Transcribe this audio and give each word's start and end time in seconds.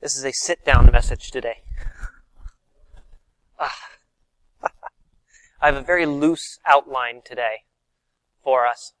This 0.00 0.16
is 0.16 0.24
a 0.24 0.32
sit 0.32 0.64
down 0.64 0.90
message 0.90 1.30
today. 1.30 1.62
Ah. 3.58 3.76
I 5.60 5.66
have 5.66 5.76
a 5.76 5.82
very 5.82 6.06
loose 6.06 6.58
outline 6.64 7.20
today 7.22 7.64
for 8.42 8.66
us, 8.66 8.94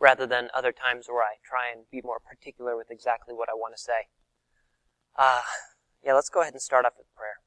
rather 0.00 0.26
than 0.26 0.48
other 0.54 0.72
times 0.72 1.06
where 1.06 1.22
I 1.22 1.36
try 1.44 1.68
and 1.70 1.84
be 1.92 2.00
more 2.02 2.18
particular 2.18 2.78
with 2.78 2.90
exactly 2.90 3.34
what 3.34 3.50
I 3.50 3.54
want 3.54 3.74
to 3.76 3.82
say. 3.82 4.08
Uh, 5.16 5.42
yeah, 6.02 6.14
let's 6.14 6.30
go 6.30 6.40
ahead 6.40 6.54
and 6.54 6.62
start 6.62 6.86
off 6.86 6.94
with 6.96 7.14
prayer. 7.14 7.44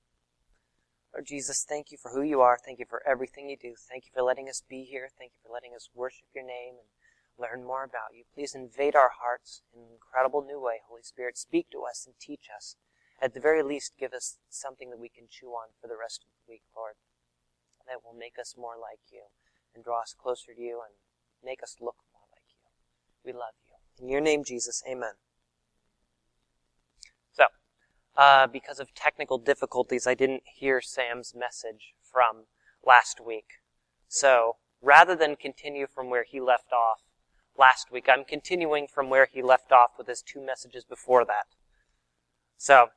Lord 1.12 1.26
Jesus, 1.26 1.66
thank 1.68 1.90
you 1.90 1.98
for 1.98 2.12
who 2.12 2.22
you 2.22 2.40
are. 2.42 2.60
Thank 2.64 2.78
you 2.78 2.86
for 2.88 3.02
everything 3.04 3.50
you 3.50 3.58
do. 3.58 3.74
Thank 3.90 4.06
you 4.06 4.12
for 4.14 4.22
letting 4.22 4.48
us 4.48 4.62
be 4.70 4.84
here. 4.84 5.10
Thank 5.18 5.32
you 5.32 5.40
for 5.44 5.52
letting 5.52 5.74
us 5.76 5.90
worship 5.96 6.26
your 6.36 6.46
name 6.46 6.76
and 6.78 6.90
learn 7.40 7.64
more 7.64 7.84
about 7.84 8.14
you. 8.14 8.24
Please 8.34 8.54
invade 8.54 8.96
our 8.96 9.12
hearts 9.22 9.62
in 9.74 9.82
an 9.82 9.88
incredible 9.94 10.44
new 10.46 10.60
way. 10.60 10.82
Holy 10.88 11.04
Spirit, 11.04 11.38
speak 11.38 11.70
to 11.72 11.84
us 11.90 12.06
and 12.06 12.16
teach 12.20 12.48
us. 12.56 12.76
At 13.22 13.34
the 13.34 13.40
very 13.40 13.64
least, 13.64 13.94
give 14.00 14.14
us 14.14 14.38
something 14.50 14.90
that 14.90 15.00
we 15.00 15.10
can 15.10 15.26
chew 15.30 15.50
on 15.50 15.70
for 15.82 15.88
the 15.88 15.98
rest 16.00 16.24
of 16.24 16.30
the 16.32 16.52
week, 16.52 16.64
Lord, 16.76 16.96
that 17.88 18.04
will 18.04 18.18
make 18.18 18.40
us 18.40 18.56
more 18.58 18.76
like 18.80 19.00
you 19.12 19.24
and 19.74 19.84
draw 19.84 20.02
us 20.02 20.16
closer 20.18 20.54
to 20.54 20.62
you 20.62 20.82
and 20.86 20.96
make 21.44 21.64
us 21.64 21.78
look 21.80 21.98
more 22.14 22.28
like 22.32 22.44
you. 22.50 22.64
We 23.26 23.34
love 23.34 23.56
you. 23.68 24.04
In 24.04 24.10
your 24.10 24.22
name, 24.22 24.44
Jesus, 24.44 24.84
amen. 24.90 25.14
So, 27.34 27.46
uh, 28.16 28.48
because 28.48 28.80
of 28.80 28.94
technical 28.94 29.38
difficulties, 29.38 30.08
I 30.08 30.14
didn't 30.14 30.44
hear 30.46 30.80
Sam's 30.82 31.34
message 31.36 31.94
from 32.02 32.46
last 32.86 33.20
week. 33.20 33.60
So, 34.08 34.56
rather 34.82 35.16
than 35.16 35.36
continue 35.36 35.88
from 35.88 36.10
where 36.10 36.24
he 36.24 36.40
left 36.40 36.72
off, 36.72 37.02
last 37.60 37.92
week. 37.92 38.08
I'm 38.10 38.24
continuing 38.24 38.88
from 38.88 39.10
where 39.10 39.28
he 39.32 39.42
left 39.44 39.72
off 39.72 39.92
with 39.98 40.08
his 40.08 40.22
two 40.22 40.44
messages 40.44 40.86
before 40.86 41.26
that. 41.26 41.48
So, 42.58 42.88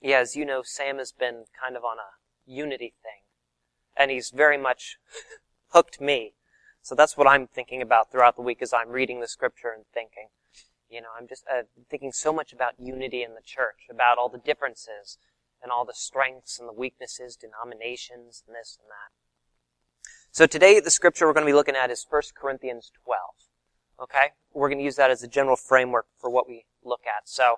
yeah, 0.00 0.18
as 0.18 0.34
you 0.34 0.44
know, 0.44 0.62
Sam 0.64 0.98
has 0.98 1.12
been 1.12 1.44
kind 1.58 1.76
of 1.76 1.84
on 1.84 1.98
a 1.98 2.50
unity 2.50 2.94
thing. 3.02 3.22
And 3.96 4.10
he's 4.10 4.30
very 4.30 4.58
much 4.58 4.98
hooked 5.68 6.00
me. 6.00 6.34
So 6.82 6.94
that's 6.96 7.16
what 7.16 7.28
I'm 7.28 7.46
thinking 7.46 7.80
about 7.80 8.10
throughout 8.10 8.34
the 8.34 8.42
week 8.42 8.60
as 8.60 8.72
I'm 8.72 8.88
reading 8.88 9.20
the 9.20 9.28
scripture 9.28 9.72
and 9.74 9.84
thinking. 9.94 10.28
You 10.90 11.00
know, 11.00 11.08
I'm 11.18 11.28
just 11.28 11.44
uh, 11.50 11.62
thinking 11.88 12.12
so 12.12 12.32
much 12.32 12.52
about 12.52 12.74
unity 12.78 13.22
in 13.22 13.34
the 13.34 13.40
church, 13.44 13.86
about 13.88 14.18
all 14.18 14.28
the 14.28 14.38
differences 14.38 15.16
and 15.62 15.70
all 15.70 15.84
the 15.84 15.94
strengths 15.94 16.58
and 16.58 16.68
the 16.68 16.72
weaknesses, 16.72 17.36
denominations, 17.36 18.42
and 18.46 18.56
this 18.56 18.78
and 18.80 18.88
that. 18.90 19.12
So 20.32 20.46
today, 20.46 20.80
the 20.80 20.90
scripture 20.90 21.26
we're 21.26 21.34
going 21.34 21.46
to 21.46 21.50
be 21.50 21.54
looking 21.54 21.76
at 21.76 21.90
is 21.90 22.04
1 22.08 22.22
Corinthians 22.34 22.90
12. 23.04 23.18
Okay? 24.02 24.32
We're 24.52 24.68
going 24.68 24.78
to 24.78 24.84
use 24.84 24.96
that 24.96 25.10
as 25.10 25.22
a 25.22 25.28
general 25.28 25.56
framework 25.56 26.06
for 26.18 26.28
what 26.28 26.48
we 26.48 26.64
look 26.84 27.02
at. 27.06 27.28
So, 27.28 27.56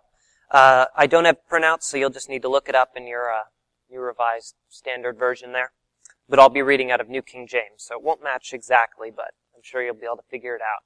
uh, 0.50 0.86
I 0.94 1.06
don't 1.06 1.24
have 1.24 1.38
printouts, 1.50 1.84
so 1.84 1.96
you'll 1.96 2.10
just 2.10 2.28
need 2.28 2.42
to 2.42 2.48
look 2.48 2.68
it 2.68 2.74
up 2.74 2.92
in 2.96 3.06
your, 3.06 3.32
uh, 3.32 3.44
your 3.88 4.06
revised 4.06 4.54
standard 4.68 5.18
version 5.18 5.52
there. 5.52 5.72
But 6.28 6.38
I'll 6.38 6.48
be 6.48 6.62
reading 6.62 6.90
out 6.90 7.00
of 7.00 7.08
New 7.08 7.22
King 7.22 7.46
James, 7.46 7.78
so 7.78 7.96
it 7.96 8.02
won't 8.02 8.22
match 8.22 8.52
exactly, 8.52 9.10
but 9.10 9.32
I'm 9.54 9.62
sure 9.62 9.82
you'll 9.82 9.94
be 9.94 10.06
able 10.06 10.16
to 10.16 10.22
figure 10.30 10.54
it 10.54 10.62
out. 10.62 10.84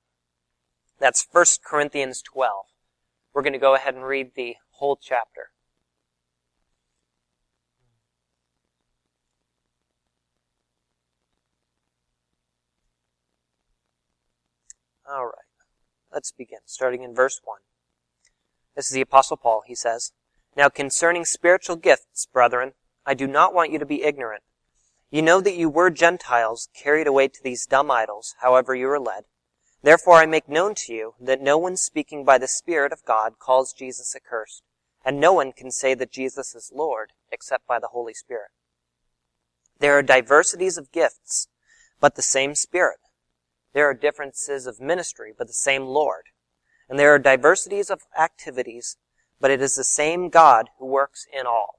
That's 0.99 1.27
1 1.31 1.45
Corinthians 1.65 2.23
12. 2.23 2.67
We're 3.33 3.43
going 3.43 3.53
to 3.53 3.59
go 3.59 3.75
ahead 3.75 3.95
and 3.95 4.05
read 4.05 4.33
the 4.35 4.57
whole 4.71 4.99
chapter. 5.01 5.51
All 15.09 15.25
right. 15.27 15.48
Let's 16.19 16.33
begin, 16.33 16.59
starting 16.67 17.05
in 17.05 17.15
verse 17.15 17.41
1. 17.45 17.61
This 18.75 18.87
is 18.87 18.93
the 18.93 19.03
Apostle 19.03 19.37
Paul. 19.37 19.63
He 19.65 19.77
says, 19.77 20.11
Now 20.57 20.69
concerning 20.69 21.25
spiritual 21.25 21.77
gifts, 21.77 22.27
brethren, 22.27 22.73
I 23.07 23.15
do 23.15 23.29
not 23.29 23.55
want 23.55 23.71
you 23.71 23.79
to 23.79 23.87
be 23.87 24.03
ignorant. 24.03 24.43
You 25.13 25.23
know 25.23 25.41
that 25.41 25.55
you 25.55 25.69
were 25.69 25.91
Gentiles, 25.91 26.71
carried 26.75 27.07
away 27.07 27.29
to 27.29 27.41
these 27.41 27.67
dumb 27.67 27.89
idols, 27.93 28.35
however 28.41 28.75
you 28.75 28.89
were 28.89 28.99
led. 28.99 29.27
Therefore 29.85 30.15
I 30.15 30.27
make 30.27 30.49
known 30.49 30.75
to 30.79 30.93
you 30.93 31.15
that 31.21 31.41
no 31.41 31.57
one 31.57 31.77
speaking 31.77 32.25
by 32.25 32.37
the 32.37 32.49
Spirit 32.49 32.93
of 32.93 33.05
God 33.05 33.39
calls 33.39 33.73
Jesus 33.73 34.17
accursed, 34.17 34.65
and 35.05 35.21
no 35.21 35.33
one 35.33 35.53
can 35.53 35.71
say 35.71 35.95
that 35.95 36.11
Jesus 36.11 36.53
is 36.53 36.73
Lord 36.75 37.13
except 37.31 37.65
by 37.69 37.79
the 37.79 37.93
Holy 37.93 38.13
Spirit. 38.13 38.51
There 39.79 39.97
are 39.97 40.03
diversities 40.03 40.79
of 40.79 40.91
gifts, 40.91 41.47
but 42.01 42.17
the 42.17 42.23
same 42.23 42.57
Spirit. 42.57 42.99
There 43.79 43.89
are 43.89 43.95
differences 43.95 44.67
of 44.67 44.81
ministry, 44.81 45.33
but 45.39 45.47
the 45.47 45.53
same 45.53 45.85
Lord. 45.85 46.25
And 46.89 46.99
there 46.99 47.15
are 47.15 47.19
diversities 47.21 47.91
of 47.91 48.01
activities, 48.19 48.97
but 49.39 49.53
it 49.53 49.63
is 49.63 49.77
the 49.77 49.85
same 49.85 50.31
God 50.31 50.71
who 50.81 50.87
works 50.87 51.29
in 51.33 51.47
all. 51.47 51.79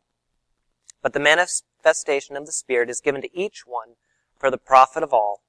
But 1.02 1.12
the 1.12 1.20
manifestation 1.20 2.38
of 2.38 2.46
the 2.46 2.54
Spirit 2.54 2.90
is 2.90 3.02
given 3.02 3.22
to 3.24 3.38
each 3.38 3.64
one 3.68 3.96
for 4.38 4.50
the 4.50 4.58
profit 4.58 5.04
of 5.04 5.14
all. 5.14 5.42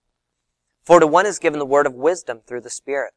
For 0.82 0.98
to 0.98 1.06
one 1.06 1.24
is 1.24 1.38
given 1.38 1.60
the 1.60 1.64
word 1.64 1.86
of 1.86 1.94
wisdom 1.94 2.40
through 2.44 2.62
the 2.62 2.68
Spirit, 2.68 3.14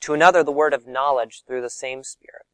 to 0.00 0.14
another 0.14 0.42
the 0.42 0.50
word 0.50 0.72
of 0.72 0.86
knowledge 0.86 1.42
through 1.46 1.60
the 1.60 1.68
same 1.68 2.02
Spirit, 2.02 2.46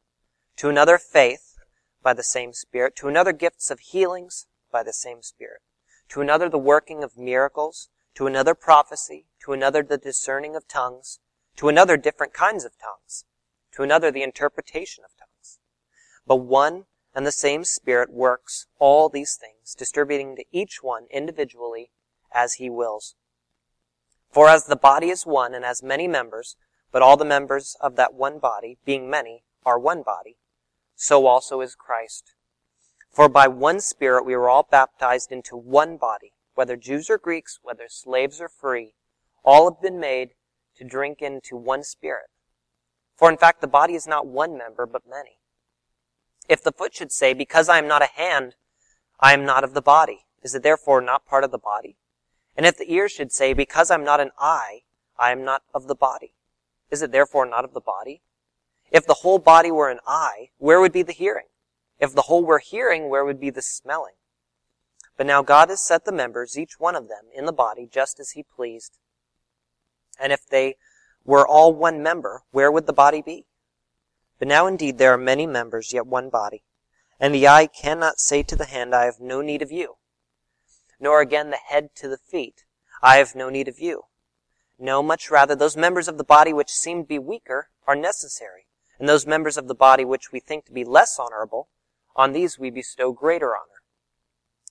to 0.57 0.67
another 0.67 0.97
faith 0.97 1.55
by 2.03 2.13
the 2.13 2.21
same 2.21 2.51
Spirit, 2.51 2.97
to 2.97 3.07
another 3.07 3.31
gifts 3.31 3.71
of 3.71 3.79
healings 3.79 4.45
by 4.73 4.83
the 4.83 4.91
same 4.91 5.23
Spirit, 5.23 5.61
to 6.09 6.19
another 6.19 6.49
the 6.49 6.57
working 6.57 7.01
of 7.01 7.15
miracles, 7.15 7.87
to 8.17 8.25
another 8.25 8.55
prophecy, 8.55 9.27
to 9.39 9.53
another 9.53 9.83
the 9.83 9.95
discerning 9.95 10.55
of 10.55 10.67
tongues, 10.67 11.19
to 11.55 11.69
another 11.69 11.95
different 11.97 12.33
kinds 12.33 12.65
of 12.65 12.71
tongues, 12.79 13.25
to 13.71 13.83
another 13.83 14.09
the 14.09 14.23
interpretation 14.23 15.03
of 15.03 15.11
tongues. 15.19 15.59
But 16.25 16.37
one 16.37 16.85
and 17.13 17.27
the 17.27 17.31
same 17.31 17.63
Spirit 17.63 18.11
works 18.11 18.65
all 18.79 19.07
these 19.07 19.35
things, 19.35 19.75
distributing 19.75 20.35
to 20.35 20.45
each 20.51 20.81
one 20.81 21.05
individually 21.11 21.91
as 22.33 22.55
he 22.55 22.71
wills. 22.71 23.13
For 24.31 24.49
as 24.49 24.65
the 24.65 24.75
body 24.75 25.11
is 25.11 25.27
one 25.27 25.53
and 25.53 25.63
has 25.63 25.83
many 25.83 26.07
members, 26.07 26.55
but 26.91 27.03
all 27.03 27.17
the 27.17 27.23
members 27.23 27.77
of 27.81 27.97
that 27.97 28.15
one 28.15 28.39
body, 28.39 28.79
being 28.83 29.07
many, 29.07 29.43
are 29.63 29.77
one 29.77 30.01
body, 30.01 30.37
so 30.95 31.27
also 31.27 31.61
is 31.61 31.75
Christ. 31.75 32.33
For 33.11 33.29
by 33.29 33.47
one 33.47 33.79
Spirit 33.79 34.25
we 34.25 34.35
were 34.35 34.49
all 34.49 34.67
baptized 34.67 35.31
into 35.31 35.55
one 35.55 35.97
body, 35.97 36.33
whether 36.57 36.75
Jews 36.75 37.07
or 37.07 37.19
Greeks, 37.19 37.59
whether 37.61 37.85
slaves 37.87 38.41
or 38.41 38.49
free, 38.49 38.93
all 39.45 39.71
have 39.71 39.81
been 39.81 39.99
made 39.99 40.31
to 40.75 40.83
drink 40.83 41.21
into 41.21 41.55
one 41.55 41.83
spirit. 41.83 42.29
For 43.15 43.29
in 43.29 43.37
fact, 43.37 43.61
the 43.61 43.67
body 43.67 43.93
is 43.93 44.07
not 44.07 44.25
one 44.25 44.57
member, 44.57 44.87
but 44.87 45.03
many. 45.07 45.37
If 46.49 46.63
the 46.63 46.71
foot 46.71 46.95
should 46.95 47.11
say, 47.11 47.33
because 47.33 47.69
I 47.69 47.77
am 47.77 47.87
not 47.87 48.01
a 48.01 48.07
hand, 48.07 48.55
I 49.19 49.33
am 49.33 49.45
not 49.45 49.63
of 49.63 49.75
the 49.75 49.81
body, 49.81 50.25
is 50.41 50.55
it 50.55 50.63
therefore 50.63 50.99
not 50.99 51.27
part 51.27 51.43
of 51.43 51.51
the 51.51 51.59
body? 51.59 51.97
And 52.55 52.65
if 52.65 52.75
the 52.75 52.91
ear 52.91 53.07
should 53.07 53.31
say, 53.31 53.53
because 53.53 53.91
I'm 53.91 54.03
not 54.03 54.19
an 54.19 54.31
eye, 54.39 54.81
I 55.19 55.31
am 55.31 55.45
not 55.45 55.61
of 55.75 55.87
the 55.87 55.95
body, 55.95 56.33
is 56.89 57.01
it 57.03 57.11
therefore 57.11 57.45
not 57.45 57.65
of 57.65 57.73
the 57.73 57.81
body? 57.81 58.21
If 58.91 59.05
the 59.05 59.15
whole 59.21 59.39
body 59.39 59.69
were 59.69 59.91
an 59.91 59.99
eye, 60.07 60.49
where 60.57 60.79
would 60.79 60.93
be 60.93 61.03
the 61.03 61.13
hearing? 61.13 61.47
If 61.99 62.13
the 62.13 62.23
whole 62.23 62.43
were 62.43 62.59
hearing, 62.59 63.09
where 63.09 63.25
would 63.25 63.39
be 63.39 63.49
the 63.51 63.61
smelling? 63.61 64.15
But 65.17 65.25
now 65.25 65.41
God 65.41 65.69
has 65.69 65.81
set 65.81 66.05
the 66.05 66.11
members, 66.11 66.57
each 66.57 66.79
one 66.79 66.95
of 66.95 67.09
them, 67.09 67.25
in 67.33 67.45
the 67.45 67.51
body 67.51 67.89
just 67.91 68.19
as 68.19 68.31
he 68.31 68.43
pleased. 68.43 68.99
And 70.19 70.31
if 70.31 70.45
they 70.45 70.75
were 71.25 71.45
all 71.45 71.73
one 71.73 72.03
member, 72.03 72.43
where 72.51 72.71
would 72.71 72.85
the 72.85 72.93
body 72.93 73.23
be? 73.23 73.47
But 74.37 74.47
now 74.47 74.67
indeed 74.67 74.99
there 74.99 75.11
are 75.13 75.17
many 75.17 75.47
members, 75.47 75.91
yet 75.91 76.05
one 76.05 76.29
body. 76.29 76.63
And 77.19 77.33
the 77.33 77.47
eye 77.47 77.65
cannot 77.65 78.19
say 78.19 78.43
to 78.43 78.55
the 78.55 78.65
hand, 78.65 78.93
I 78.93 79.05
have 79.05 79.19
no 79.19 79.41
need 79.41 79.63
of 79.63 79.71
you. 79.71 79.95
Nor 80.99 81.21
again 81.21 81.49
the 81.49 81.57
head 81.57 81.95
to 81.95 82.07
the 82.07 82.17
feet, 82.17 82.63
I 83.01 83.17
have 83.17 83.35
no 83.35 83.49
need 83.49 83.67
of 83.67 83.79
you. 83.79 84.03
No, 84.77 85.01
much 85.01 85.31
rather, 85.31 85.55
those 85.55 85.75
members 85.75 86.07
of 86.07 86.19
the 86.19 86.23
body 86.23 86.53
which 86.53 86.69
seem 86.69 87.01
to 87.01 87.07
be 87.07 87.17
weaker 87.17 87.69
are 87.87 87.95
necessary. 87.95 88.67
And 88.99 89.09
those 89.09 89.25
members 89.25 89.57
of 89.57 89.67
the 89.67 89.75
body 89.75 90.05
which 90.05 90.31
we 90.31 90.39
think 90.39 90.65
to 90.65 90.71
be 90.71 90.83
less 90.83 91.17
honorable, 91.19 91.69
on 92.15 92.33
these 92.33 92.59
we 92.59 92.69
bestow 92.69 93.11
greater 93.11 93.55
honor 93.55 93.76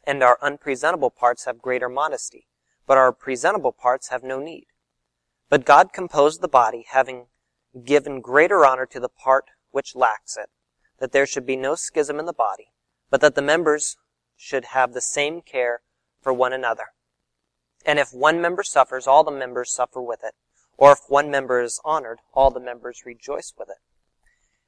and 0.07 0.23
our 0.23 0.39
unpresentable 0.41 1.11
parts 1.11 1.45
have 1.45 1.61
greater 1.61 1.89
modesty, 1.89 2.47
but 2.87 2.97
our 2.97 3.13
presentable 3.13 3.73
parts 3.73 4.09
have 4.09 4.23
no 4.23 4.39
need. 4.39 4.67
But 5.49 5.65
God 5.65 5.93
composed 5.93 6.41
the 6.41 6.49
body, 6.49 6.87
having 6.89 7.27
given 7.85 8.21
greater 8.21 8.65
honor 8.65 8.87
to 8.87 9.01
the 9.01 9.09
part 9.09 9.47
which 9.71 9.97
lacks 9.97 10.37
it, 10.37 10.49
that 10.99 11.13
there 11.13 11.27
should 11.27 11.47
be 11.47 11.57
no 11.57 11.75
schism 11.75 12.19
in 12.19 12.27
the 12.27 12.33
body, 12.33 12.69
but 13.11 13.21
that 13.21 13.35
the 13.35 13.43
members 13.43 13.97
should 14.37 14.67
have 14.67 14.93
the 14.93 15.01
same 15.01 15.41
care 15.43 15.81
for 16.21 16.33
one 16.33 16.53
another. 16.53 16.87
And 17.85 17.99
if 17.99 18.13
one 18.13 18.41
member 18.41 18.63
suffers, 18.63 19.07
all 19.07 19.25
the 19.25 19.31
members 19.31 19.73
suffer 19.73 20.03
with 20.03 20.21
it. 20.25 20.35
Or 20.77 20.93
if 20.93 21.01
one 21.09 21.31
member 21.31 21.61
is 21.61 21.81
honored, 21.85 22.19
all 22.35 22.51
the 22.51 22.61
members 22.61 23.07
rejoice 23.07 23.55
with 23.57 23.71
it. 23.71 23.77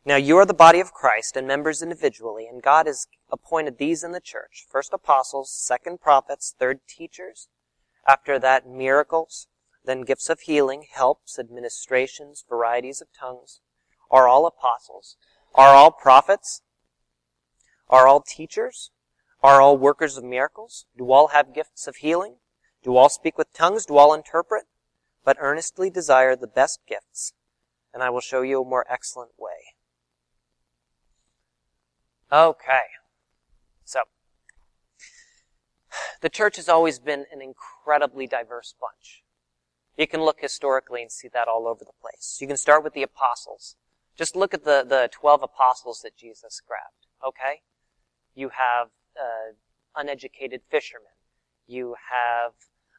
Now 0.08 0.16
you 0.16 0.38
are 0.38 0.46
the 0.46 0.54
body 0.54 0.80
of 0.80 0.94
Christ 0.94 1.36
and 1.36 1.46
members 1.46 1.82
individually, 1.82 2.46
and 2.46 2.62
God 2.62 2.86
has 2.86 3.08
appointed 3.30 3.76
these 3.76 4.02
in 4.02 4.12
the 4.12 4.22
church. 4.22 4.64
First 4.66 4.94
apostles, 4.94 5.52
second 5.52 6.00
prophets, 6.00 6.54
third 6.58 6.80
teachers. 6.88 7.48
After 8.06 8.38
that, 8.38 8.66
miracles, 8.66 9.48
then 9.84 10.00
gifts 10.00 10.30
of 10.30 10.40
healing, 10.40 10.86
helps, 10.90 11.38
administrations, 11.38 12.42
varieties 12.48 13.02
of 13.02 13.08
tongues. 13.12 13.60
Are 14.10 14.26
all 14.26 14.46
apostles? 14.46 15.18
Are 15.54 15.74
all 15.74 15.90
prophets? 15.90 16.62
Are 17.90 18.08
all 18.08 18.22
teachers? 18.22 18.90
Are 19.42 19.60
all 19.60 19.76
workers 19.76 20.16
of 20.16 20.24
miracles? 20.24 20.86
Do 20.96 21.12
all 21.12 21.28
have 21.28 21.54
gifts 21.54 21.86
of 21.86 21.96
healing? 21.96 22.36
Do 22.82 22.96
all 22.96 23.10
speak 23.10 23.36
with 23.36 23.52
tongues? 23.52 23.84
Do 23.84 23.98
all 23.98 24.14
interpret? 24.14 24.64
But 25.22 25.36
earnestly 25.38 25.90
desire 25.90 26.34
the 26.34 26.46
best 26.46 26.80
gifts, 26.88 27.34
and 27.92 28.02
I 28.02 28.08
will 28.08 28.22
show 28.22 28.40
you 28.40 28.62
a 28.62 28.64
more 28.64 28.86
excellent 28.88 29.32
way. 29.36 29.74
Okay. 32.30 32.80
So, 33.84 34.00
the 36.20 36.28
church 36.28 36.56
has 36.56 36.68
always 36.68 36.98
been 36.98 37.24
an 37.32 37.40
incredibly 37.40 38.26
diverse 38.26 38.74
bunch. 38.78 39.24
You 39.96 40.06
can 40.06 40.22
look 40.22 40.40
historically 40.40 41.02
and 41.02 41.10
see 41.10 41.28
that 41.32 41.48
all 41.48 41.66
over 41.66 41.84
the 41.84 41.92
place. 42.00 42.38
You 42.40 42.46
can 42.46 42.56
start 42.56 42.84
with 42.84 42.92
the 42.92 43.02
apostles. 43.02 43.76
Just 44.16 44.36
look 44.36 44.52
at 44.52 44.64
the, 44.64 44.84
the 44.88 45.08
12 45.12 45.42
apostles 45.42 46.00
that 46.02 46.16
Jesus 46.16 46.60
grabbed, 46.66 47.06
okay? 47.26 47.62
You 48.34 48.50
have 48.50 48.88
uh, 49.16 49.54
uneducated 49.96 50.60
fishermen. 50.70 51.12
You 51.66 51.96
have 52.10 52.52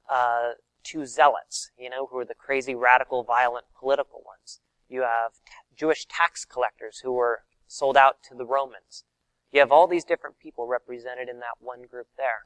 uh, 0.10 0.54
two 0.84 1.06
zealots, 1.06 1.72
you 1.78 1.90
know, 1.90 2.08
who 2.08 2.18
are 2.18 2.26
the 2.26 2.36
crazy, 2.36 2.76
radical, 2.76 3.24
violent, 3.24 3.66
political 3.78 4.22
ones. 4.26 4.60
You 4.90 5.02
have 5.02 5.34
t- 5.46 5.52
Jewish 5.76 6.06
tax 6.06 6.46
collectors 6.46 7.00
who 7.04 7.14
were 7.14 7.44
sold 7.68 7.96
out 7.96 8.18
to 8.30 8.36
the 8.36 8.46
Romans. 8.46 9.04
You 9.52 9.60
have 9.60 9.72
all 9.72 9.88
these 9.88 10.06
different 10.06 10.40
people 10.40 10.68
represented 10.68 11.28
in 11.30 11.40
that 11.40 11.58
one 11.60 11.84
group 11.90 12.08
there. 12.18 12.46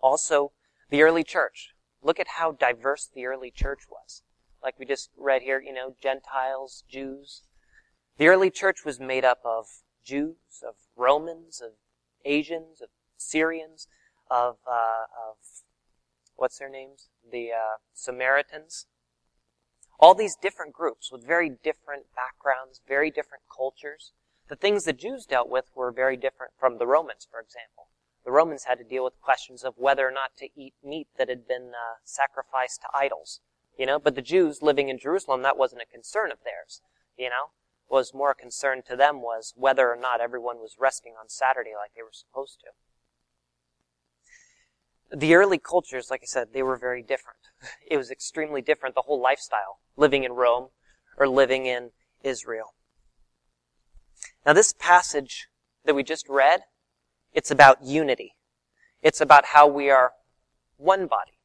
Also, 0.00 0.52
the 0.90 1.02
early 1.02 1.24
church. 1.24 1.70
Look 2.02 2.20
at 2.20 2.28
how 2.38 2.52
diverse 2.52 3.08
the 3.12 3.26
early 3.26 3.50
church 3.50 3.80
was. 3.90 4.22
Like 4.62 4.78
we 4.78 4.86
just 4.86 5.10
read 5.16 5.42
here, 5.42 5.60
you 5.60 5.72
know, 5.72 5.94
Gentiles, 6.00 6.84
Jews, 6.88 7.42
the 8.18 8.26
early 8.26 8.50
church 8.50 8.84
was 8.84 8.98
made 8.98 9.24
up 9.24 9.40
of 9.44 9.66
Jews, 10.04 10.62
of 10.66 10.74
Romans, 10.96 11.60
of 11.60 11.72
Asians, 12.24 12.80
of 12.80 12.88
Syrians, 13.16 13.86
of, 14.30 14.58
uh, 14.66 15.04
of 15.28 15.36
what's 16.34 16.58
their 16.58 16.68
names? 16.68 17.08
The 17.30 17.52
uh, 17.52 17.76
Samaritans. 17.94 18.86
All 20.00 20.14
these 20.14 20.36
different 20.40 20.72
groups 20.72 21.10
with 21.10 21.26
very 21.26 21.48
different 21.48 22.06
backgrounds, 22.14 22.80
very 22.86 23.10
different 23.10 23.44
cultures. 23.54 24.12
The 24.48 24.56
things 24.56 24.84
the 24.84 24.94
Jews 24.94 25.26
dealt 25.26 25.50
with 25.50 25.70
were 25.74 25.92
very 25.92 26.16
different 26.16 26.54
from 26.58 26.78
the 26.78 26.86
Romans, 26.86 27.28
for 27.30 27.38
example. 27.38 27.88
The 28.24 28.32
Romans 28.32 28.64
had 28.64 28.78
to 28.78 28.84
deal 28.84 29.04
with 29.04 29.20
questions 29.20 29.62
of 29.62 29.74
whether 29.76 30.08
or 30.08 30.10
not 30.10 30.36
to 30.38 30.48
eat 30.56 30.74
meat 30.82 31.08
that 31.18 31.28
had 31.28 31.46
been 31.46 31.72
uh, 31.74 31.96
sacrificed 32.02 32.80
to 32.82 32.88
idols. 32.94 33.40
You 33.78 33.86
know, 33.86 33.98
but 33.98 34.14
the 34.14 34.22
Jews 34.22 34.62
living 34.62 34.88
in 34.88 34.98
Jerusalem, 34.98 35.42
that 35.42 35.58
wasn't 35.58 35.82
a 35.82 35.86
concern 35.86 36.32
of 36.32 36.38
theirs. 36.44 36.80
You 37.16 37.28
know, 37.28 37.52
What 37.86 37.98
was 37.98 38.14
more 38.14 38.30
a 38.30 38.34
concern 38.34 38.82
to 38.88 38.96
them 38.96 39.20
was 39.22 39.52
whether 39.56 39.90
or 39.90 39.96
not 39.96 40.20
everyone 40.20 40.58
was 40.58 40.76
resting 40.78 41.14
on 41.20 41.28
Saturday 41.28 41.74
like 41.76 41.92
they 41.94 42.02
were 42.02 42.12
supposed 42.12 42.60
to. 42.60 42.68
The 45.16 45.34
early 45.34 45.58
cultures, 45.58 46.10
like 46.10 46.22
I 46.22 46.26
said, 46.26 46.52
they 46.52 46.62
were 46.62 46.76
very 46.76 47.02
different. 47.02 47.38
It 47.90 47.96
was 47.96 48.10
extremely 48.10 48.62
different, 48.62 48.94
the 48.94 49.02
whole 49.02 49.20
lifestyle, 49.20 49.80
living 49.96 50.24
in 50.24 50.32
Rome 50.32 50.68
or 51.16 51.28
living 51.28 51.66
in 51.66 51.90
Israel. 52.22 52.74
Now 54.46 54.52
this 54.52 54.72
passage 54.72 55.48
that 55.84 55.94
we 55.94 56.02
just 56.02 56.28
read, 56.28 56.62
it's 57.32 57.50
about 57.50 57.84
unity. 57.84 58.34
It's 59.02 59.20
about 59.20 59.46
how 59.46 59.66
we 59.66 59.90
are 59.90 60.12
one 60.76 61.06
body, 61.06 61.38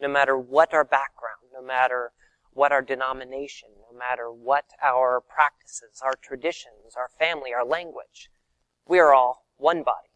no 0.00 0.08
matter 0.08 0.36
what 0.36 0.72
our 0.72 0.84
background, 0.84 1.50
no 1.52 1.62
matter 1.62 2.12
what 2.52 2.72
our 2.72 2.82
denomination, 2.82 3.68
no 3.90 3.96
matter 3.96 4.32
what 4.32 4.64
our 4.82 5.20
practices, 5.20 6.00
our 6.04 6.14
traditions, 6.20 6.96
our 6.96 7.08
family, 7.18 7.52
our 7.52 7.64
language. 7.64 8.30
We 8.86 8.98
are 8.98 9.14
all 9.14 9.44
one 9.56 9.82
body. 9.82 10.08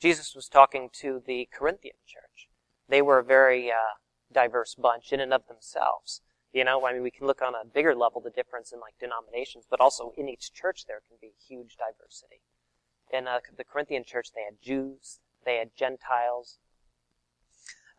Jesus 0.00 0.34
was 0.34 0.48
talking 0.48 0.88
to 1.00 1.22
the 1.26 1.48
Corinthian 1.52 1.96
church. 2.06 2.48
They 2.88 3.02
were 3.02 3.18
a 3.18 3.24
very 3.24 3.70
uh, 3.70 3.98
diverse 4.32 4.74
bunch 4.74 5.12
in 5.12 5.20
and 5.20 5.34
of 5.34 5.46
themselves. 5.48 6.22
You 6.52 6.64
know, 6.64 6.84
I 6.84 6.92
mean, 6.92 7.02
we 7.02 7.10
can 7.10 7.26
look 7.26 7.42
on 7.42 7.54
a 7.54 7.64
bigger 7.64 7.94
level 7.94 8.20
the 8.20 8.30
difference 8.30 8.72
in 8.72 8.80
like 8.80 8.94
denominations, 8.98 9.66
but 9.70 9.80
also 9.80 10.12
in 10.16 10.28
each 10.28 10.52
church 10.52 10.84
there 10.86 11.00
can 11.06 11.16
be 11.20 11.32
huge 11.48 11.76
diversity. 11.76 12.40
In 13.12 13.28
uh, 13.28 13.38
the 13.56 13.64
Corinthian 13.64 14.04
church, 14.04 14.28
they 14.34 14.42
had 14.42 14.60
Jews, 14.62 15.20
they 15.44 15.56
had 15.56 15.70
Gentiles, 15.76 16.58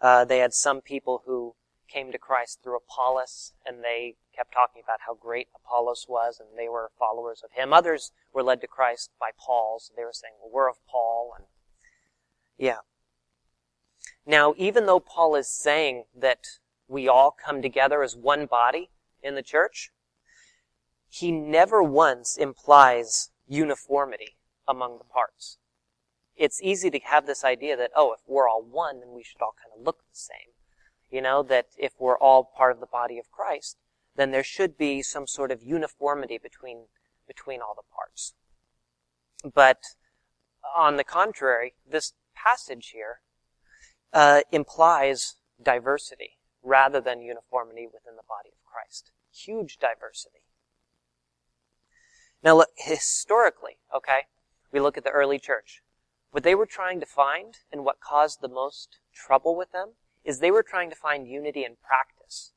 uh, 0.02 0.26
they 0.26 0.40
had 0.40 0.54
some 0.54 0.82
people 0.82 1.24
who 1.26 1.56
came 1.88 2.12
to 2.12 2.18
Christ 2.18 2.60
through 2.64 2.78
Apollos, 2.78 3.54
and 3.66 3.84
they 3.84 4.16
kept 4.36 4.54
talking 4.54 4.82
about 4.84 5.00
how 5.06 5.14
great 5.14 5.48
Apollos 5.56 6.06
was, 6.08 6.40
and 6.40 6.58
they 6.58 6.70
were 6.70 6.92
followers 6.98 7.42
of 7.44 7.52
him. 7.52 7.74
Others 7.74 8.12
were 8.34 8.44
led 8.44 8.62
to 8.62 8.68
Christ 8.68 9.12
by 9.20 9.32
Paul, 9.38 9.80
so 9.80 9.94
they 9.96 10.04
were 10.04 10.14
saying, 10.14 10.34
well, 10.42 10.52
we're 10.52 10.70
of 10.70 10.78
Paul, 10.90 11.34
and 11.38 11.48
yeah. 12.58 12.80
Now, 14.26 14.54
even 14.58 14.86
though 14.86 15.00
Paul 15.00 15.36
is 15.36 15.50
saying 15.50 16.06
that 16.16 16.40
we 16.92 17.08
all 17.08 17.32
come 17.32 17.62
together 17.62 18.04
as 18.04 18.16
one 18.16 18.46
body 18.46 18.90
in 19.24 19.36
the 19.36 19.42
church, 19.42 19.92
he 21.10 21.32
never 21.32 21.82
once 21.82 22.38
implies 22.38 23.32
uniformity 23.48 24.38
among 24.68 24.98
the 24.98 25.04
parts. 25.04 25.58
It's 26.36 26.62
easy 26.62 26.90
to 26.92 27.00
have 27.00 27.26
this 27.26 27.44
idea 27.44 27.76
that, 27.78 27.92
oh, 27.96 28.14
if 28.14 28.22
we're 28.28 28.48
all 28.48 28.64
one, 28.64 29.00
then 29.00 29.14
we 29.14 29.24
should 29.24 29.42
all 29.42 29.56
kind 29.62 29.74
of 29.78 29.86
look 29.86 30.00
the 30.00 30.18
same 30.18 30.52
you 31.12 31.22
know, 31.22 31.44
that 31.44 31.68
if 31.78 31.92
we're 32.00 32.18
all 32.18 32.44
part 32.44 32.72
of 32.72 32.80
the 32.80 32.88
body 32.88 33.20
of 33.20 33.30
Christ, 33.30 33.78
then 34.16 34.32
there 34.32 34.44
should 34.44 34.78
be 34.78 35.02
some 35.02 35.28
sort 35.28 35.52
of 35.52 35.62
uniformity 35.62 36.40
between, 36.42 36.86
between 37.28 37.62
all 37.62 37.76
the 37.76 37.94
parts. 37.94 38.34
But 39.54 39.80
on 40.76 40.96
the 40.96 41.04
contrary, 41.04 41.76
this 41.88 42.14
passage 42.34 42.92
here 42.94 43.20
uh, 44.14 44.42
implies 44.52 45.36
diversity 45.62 46.38
rather 46.64 47.02
than 47.02 47.22
uniformity 47.22 47.86
within 47.86 48.16
the 48.16 48.28
body 48.28 48.50
of 48.50 48.66
Christ. 48.66 49.12
Huge 49.34 49.78
diversity. 49.78 50.44
Now, 52.44 52.58
look, 52.58 52.70
historically, 52.76 53.78
okay, 53.96 54.22
we 54.72 54.80
look 54.80 54.98
at 54.98 55.04
the 55.04 55.12
early 55.12 55.40
church. 55.40 55.82
What 56.32 56.44
they 56.44 56.56
were 56.56 56.66
trying 56.66 57.00
to 57.00 57.06
find 57.06 57.58
and 57.72 57.84
what 57.84 58.00
caused 58.00 58.42
the 58.42 58.48
most 58.48 58.98
trouble 59.14 59.56
with 59.56 59.72
them 59.72 59.92
is 60.24 60.40
they 60.40 60.52
were 60.52 60.64
trying 60.64 60.90
to 60.90 60.96
find 60.96 61.28
unity 61.28 61.64
in 61.66 61.76
practice. 61.86 62.54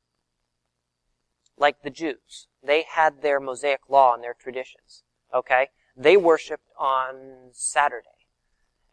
Like 1.57 1.83
the 1.83 1.89
Jews. 1.89 2.47
They 2.63 2.85
had 2.89 3.21
their 3.21 3.39
Mosaic 3.39 3.81
law 3.89 4.13
and 4.13 4.23
their 4.23 4.33
traditions. 4.33 5.03
Okay? 5.33 5.69
They 5.95 6.17
worshiped 6.17 6.69
on 6.79 7.49
Saturday. 7.51 8.09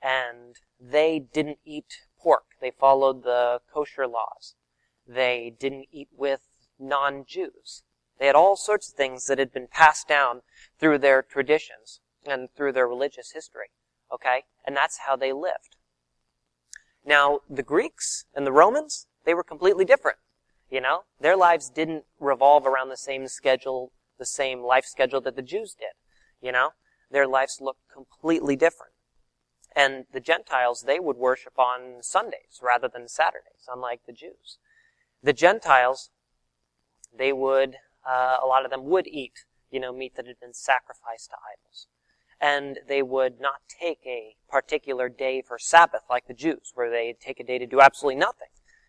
And 0.02 0.56
they 0.80 1.20
didn't 1.20 1.58
eat 1.64 2.02
pork. 2.20 2.44
They 2.60 2.72
followed 2.72 3.22
the 3.22 3.60
kosher 3.72 4.06
laws. 4.06 4.56
They 5.06 5.54
didn't 5.58 5.86
eat 5.90 6.08
with 6.16 6.40
non-Jews. 6.78 7.82
They 8.18 8.26
had 8.26 8.36
all 8.36 8.56
sorts 8.56 8.88
of 8.88 8.94
things 8.94 9.26
that 9.26 9.38
had 9.38 9.52
been 9.52 9.66
passed 9.66 10.06
down 10.06 10.42
through 10.78 10.98
their 10.98 11.22
traditions 11.22 12.00
and 12.24 12.48
through 12.54 12.72
their 12.72 12.86
religious 12.86 13.32
history. 13.32 13.70
Okay? 14.12 14.44
And 14.64 14.76
that's 14.76 15.00
how 15.06 15.16
they 15.16 15.32
lived. 15.32 15.76
Now, 17.04 17.40
the 17.50 17.62
Greeks 17.62 18.26
and 18.34 18.46
the 18.46 18.52
Romans, 18.52 19.06
they 19.24 19.34
were 19.34 19.42
completely 19.42 19.84
different. 19.84 20.18
You 20.70 20.80
know, 20.80 21.02
their 21.20 21.36
lives 21.36 21.68
didn't 21.68 22.04
revolve 22.18 22.66
around 22.66 22.88
the 22.88 22.96
same 22.96 23.28
schedule, 23.28 23.92
the 24.18 24.24
same 24.24 24.62
life 24.62 24.84
schedule 24.84 25.20
that 25.22 25.36
the 25.36 25.42
Jews 25.42 25.74
did. 25.74 25.92
You 26.40 26.52
know, 26.52 26.70
their 27.10 27.26
lives 27.26 27.58
looked 27.60 27.88
completely 27.92 28.56
different. 28.56 28.92
And 29.74 30.04
the 30.12 30.20
Gentiles, 30.20 30.82
they 30.82 31.00
would 31.00 31.16
worship 31.16 31.58
on 31.58 32.02
Sundays 32.02 32.60
rather 32.62 32.88
than 32.88 33.08
Saturdays, 33.08 33.68
unlike 33.72 34.00
the 34.06 34.12
Jews. 34.12 34.58
The 35.22 35.32
Gentiles, 35.32 36.10
they 37.16 37.32
would, 37.32 37.76
uh, 38.08 38.36
a 38.42 38.46
lot 38.46 38.64
of 38.64 38.70
them 38.70 38.84
would 38.84 39.06
eat, 39.06 39.44
you 39.70 39.80
know, 39.80 39.92
meat 39.92 40.16
that 40.16 40.26
had 40.26 40.40
been 40.40 40.54
sacrificed 40.54 41.30
to 41.30 41.36
idols 41.36 41.86
and 42.42 42.80
they 42.88 43.02
would 43.02 43.40
not 43.40 43.62
take 43.68 44.00
a 44.04 44.34
particular 44.50 45.08
day 45.08 45.40
for 45.40 45.58
Sabbath 45.60 46.02
like 46.10 46.26
the 46.26 46.34
Jews, 46.34 46.72
where 46.74 46.90
they'd 46.90 47.20
take 47.20 47.38
a 47.38 47.44
day 47.44 47.56
to 47.56 47.66
do 47.66 47.80
absolutely 47.80 48.18
nothing. 48.18 48.48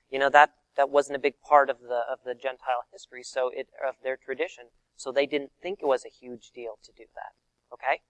You 0.10 0.18
know, 0.18 0.30
that, 0.30 0.56
that 0.76 0.90
wasn't 0.90 1.18
a 1.18 1.20
big 1.20 1.36
part 1.48 1.70
of 1.70 1.80
the, 1.80 2.02
of 2.12 2.20
the 2.26 2.34
Gentile 2.34 2.86
history, 2.92 3.22
so 3.22 3.52
it, 3.54 3.68
of 3.88 3.96
their 4.04 4.18
tradition, 4.18 4.66
so 4.96 5.12
they 5.12 5.28
didn't 5.28 5.52
think 5.62 5.80
it 5.82 5.86
was 5.86 6.04
a 6.04 6.10
huge 6.10 6.50
deal 6.50 6.80
to 6.84 6.92
do 6.98 7.04
that. 7.14 7.34
Okay? 7.72 8.02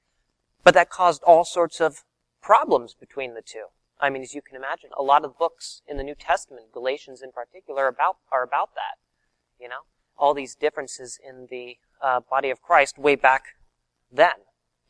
But 0.63 0.73
that 0.75 0.89
caused 0.89 1.21
all 1.23 1.43
sorts 1.43 1.81
of 1.81 2.05
problems 2.41 2.95
between 2.97 3.33
the 3.33 3.41
two. 3.41 3.65
I 3.99 4.09
mean, 4.09 4.21
as 4.21 4.33
you 4.33 4.41
can 4.41 4.55
imagine, 4.55 4.89
a 4.97 5.03
lot 5.03 5.23
of 5.23 5.37
books 5.37 5.81
in 5.87 5.97
the 5.97 6.03
New 6.03 6.15
Testament, 6.15 6.71
Galatians 6.73 7.21
in 7.21 7.31
particular, 7.31 7.87
about, 7.87 8.17
are 8.31 8.43
about 8.43 8.71
that. 8.75 8.97
You 9.59 9.69
know? 9.69 9.85
All 10.17 10.33
these 10.33 10.55
differences 10.55 11.19
in 11.25 11.47
the 11.49 11.77
uh, 12.01 12.19
body 12.19 12.49
of 12.49 12.61
Christ 12.61 12.97
way 12.97 13.15
back 13.15 13.43
then. 14.11 14.33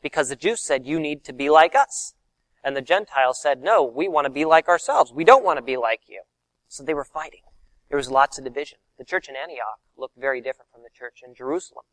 Because 0.02 0.28
the 0.28 0.36
Jews 0.36 0.60
said, 0.60 0.86
you 0.86 1.00
need 1.00 1.24
to 1.24 1.32
be 1.32 1.48
like 1.48 1.74
us. 1.74 2.14
And 2.62 2.76
the 2.76 2.82
Gentiles 2.82 3.40
said, 3.40 3.62
no, 3.62 3.84
we 3.84 4.08
want 4.08 4.24
to 4.24 4.30
be 4.30 4.44
like 4.44 4.68
ourselves. 4.68 5.12
We 5.12 5.24
don't 5.24 5.44
want 5.44 5.58
to 5.58 5.62
be 5.62 5.76
like 5.76 6.00
you. 6.08 6.22
So 6.68 6.82
they 6.82 6.94
were 6.94 7.04
fighting. 7.04 7.42
There 7.88 7.96
was 7.96 8.10
lots 8.10 8.38
of 8.38 8.44
division. 8.44 8.78
The 8.98 9.04
church 9.04 9.28
in 9.28 9.36
Antioch 9.36 9.78
looked 9.96 10.18
very 10.18 10.40
different 10.40 10.70
from 10.72 10.82
the 10.82 10.88
church 10.92 11.20
in 11.26 11.34
Jerusalem. 11.34 11.84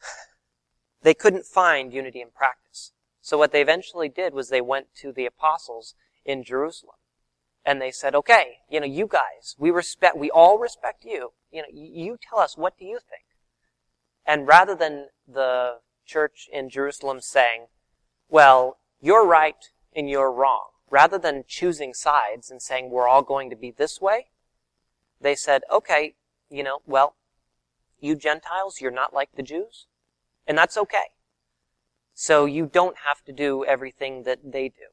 they 1.02 1.14
couldn't 1.14 1.46
find 1.46 1.92
unity 1.92 2.20
in 2.20 2.28
practice. 2.30 2.69
So 3.30 3.38
what 3.38 3.52
they 3.52 3.62
eventually 3.62 4.08
did 4.08 4.34
was 4.34 4.48
they 4.48 4.60
went 4.60 4.92
to 4.96 5.12
the 5.12 5.24
apostles 5.24 5.94
in 6.24 6.42
Jerusalem. 6.42 6.96
And 7.64 7.80
they 7.80 7.92
said, 7.92 8.12
okay, 8.12 8.58
you 8.68 8.80
know, 8.80 8.86
you 8.86 9.06
guys, 9.06 9.54
we 9.56 9.70
respect, 9.70 10.16
we 10.16 10.32
all 10.32 10.58
respect 10.58 11.04
you. 11.04 11.30
You 11.52 11.62
know, 11.62 11.68
you 11.72 12.18
tell 12.20 12.40
us, 12.40 12.56
what 12.56 12.76
do 12.76 12.84
you 12.84 12.98
think? 12.98 13.22
And 14.26 14.48
rather 14.48 14.74
than 14.74 15.10
the 15.32 15.76
church 16.04 16.48
in 16.52 16.70
Jerusalem 16.70 17.20
saying, 17.20 17.66
well, 18.28 18.78
you're 19.00 19.24
right 19.24 19.64
and 19.94 20.10
you're 20.10 20.32
wrong, 20.32 20.70
rather 20.90 21.16
than 21.16 21.44
choosing 21.46 21.94
sides 21.94 22.50
and 22.50 22.60
saying 22.60 22.90
we're 22.90 23.06
all 23.06 23.22
going 23.22 23.48
to 23.48 23.54
be 23.54 23.70
this 23.70 24.00
way, 24.00 24.30
they 25.20 25.36
said, 25.36 25.62
okay, 25.70 26.16
you 26.50 26.64
know, 26.64 26.80
well, 26.84 27.14
you 28.00 28.16
Gentiles, 28.16 28.80
you're 28.80 28.90
not 28.90 29.14
like 29.14 29.28
the 29.36 29.44
Jews, 29.44 29.86
and 30.48 30.58
that's 30.58 30.76
okay. 30.76 31.10
So 32.20 32.44
you 32.44 32.66
don't 32.66 32.98
have 33.06 33.24
to 33.24 33.32
do 33.32 33.64
everything 33.64 34.24
that 34.24 34.40
they 34.44 34.68
do. 34.68 34.92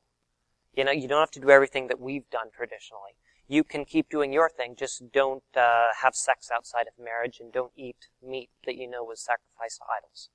You 0.74 0.86
know, 0.86 0.94
you 0.94 1.10
don't 1.10 1.20
have 1.20 1.32
to 1.32 1.42
do 1.42 1.50
everything 1.50 1.88
that 1.88 2.00
we've 2.00 2.30
done 2.30 2.48
traditionally. 2.56 3.18
You 3.50 3.66
can 3.66 3.84
keep 3.84 4.10
doing 4.10 4.32
your 4.32 4.50
thing, 4.50 4.78
just 4.80 5.12
don't 5.12 5.44
uh, 5.54 5.90
have 6.02 6.16
sex 6.16 6.50
outside 6.50 6.88
of 6.88 7.04
marriage 7.04 7.42
and 7.42 7.52
don't 7.52 7.74
eat 7.76 8.08
meat 8.26 8.50
that 8.66 8.78
you 8.78 8.90
know 8.90 9.04
was 9.04 9.20
sacrificed 9.20 9.80
to 9.80 9.84
idols. 9.98 10.30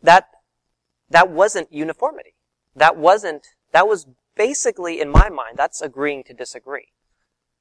That, 0.00 0.28
that 1.10 1.28
wasn't 1.28 1.72
uniformity. 1.72 2.36
That 2.76 2.96
wasn't, 2.96 3.48
that 3.72 3.88
was 3.88 4.06
basically, 4.36 5.00
in 5.00 5.08
my 5.08 5.28
mind, 5.28 5.56
that's 5.56 5.82
agreeing 5.82 6.22
to 6.28 6.34
disagree. 6.34 6.92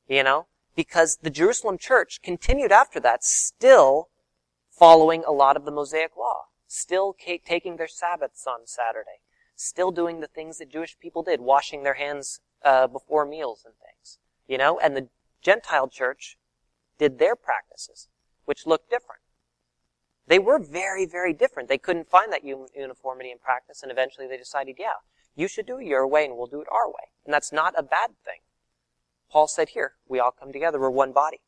You 0.07 0.21
know? 0.21 0.45
Because 0.75 1.17
the 1.23 1.31
Jerusalem 1.31 1.79
church 1.79 2.19
continued 2.21 2.71
after 2.71 2.99
that, 2.99 3.23
still 3.23 4.09
following 4.69 5.23
a 5.25 5.31
lot 5.31 5.57
of 5.57 5.65
the 5.65 5.71
Mosaic 5.71 6.15
law, 6.15 6.43
still 6.67 7.15
taking 7.45 7.77
their 7.77 7.87
Sabbaths 7.87 8.45
on 8.47 8.65
Saturday, 8.65 9.21
still 9.55 9.91
doing 9.91 10.19
the 10.19 10.27
things 10.27 10.57
that 10.57 10.71
Jewish 10.71 10.97
people 10.99 11.23
did, 11.23 11.41
washing 11.41 11.83
their 11.83 11.95
hands 11.95 12.39
uh, 12.63 12.87
before 12.87 13.25
meals 13.25 13.63
and 13.65 13.73
things. 13.75 14.19
You 14.47 14.57
know, 14.57 14.79
and 14.79 14.95
the 14.95 15.09
Gentile 15.41 15.87
church 15.87 16.37
did 16.97 17.19
their 17.19 17.35
practices, 17.35 18.07
which 18.45 18.65
looked 18.65 18.89
different. 18.89 19.21
They 20.27 20.39
were 20.39 20.59
very, 20.59 21.05
very 21.05 21.33
different. 21.33 21.69
They 21.69 21.77
couldn't 21.77 22.09
find 22.09 22.31
that 22.33 22.43
uniformity 22.43 23.31
in 23.31 23.37
practice, 23.37 23.83
and 23.83 23.91
eventually 23.91 24.27
they 24.27 24.37
decided, 24.37 24.77
yeah, 24.79 24.93
you 25.35 25.47
should 25.47 25.67
do 25.67 25.77
it 25.77 25.85
your 25.85 26.07
way, 26.07 26.25
and 26.25 26.35
we'll 26.35 26.47
do 26.47 26.61
it 26.61 26.67
our 26.71 26.87
way. 26.87 27.11
And 27.25 27.33
that's 27.33 27.51
not 27.51 27.75
a 27.77 27.83
bad 27.83 28.11
thing. 28.23 28.39
Paul 29.29 29.47
said 29.47 29.69
here, 29.69 29.93
we 30.07 30.19
all 30.19 30.31
come 30.31 30.51
together, 30.51 30.79
we're 30.79 30.89
one 30.89 31.11
body. 31.11 31.41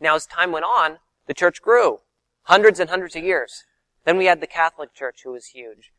Now, 0.00 0.14
as 0.14 0.26
time 0.26 0.52
went 0.52 0.64
on, 0.64 0.98
the 1.26 1.34
church 1.34 1.62
grew. 1.62 2.00
Hundreds 2.44 2.80
and 2.80 2.90
hundreds 2.90 3.16
of 3.16 3.22
years. 3.22 3.64
Then 4.06 4.16
we 4.16 4.24
had 4.24 4.40
the 4.40 4.46
Catholic 4.46 4.94
Church, 4.94 5.20
who 5.24 5.32
was 5.32 5.46
huge 5.48 5.92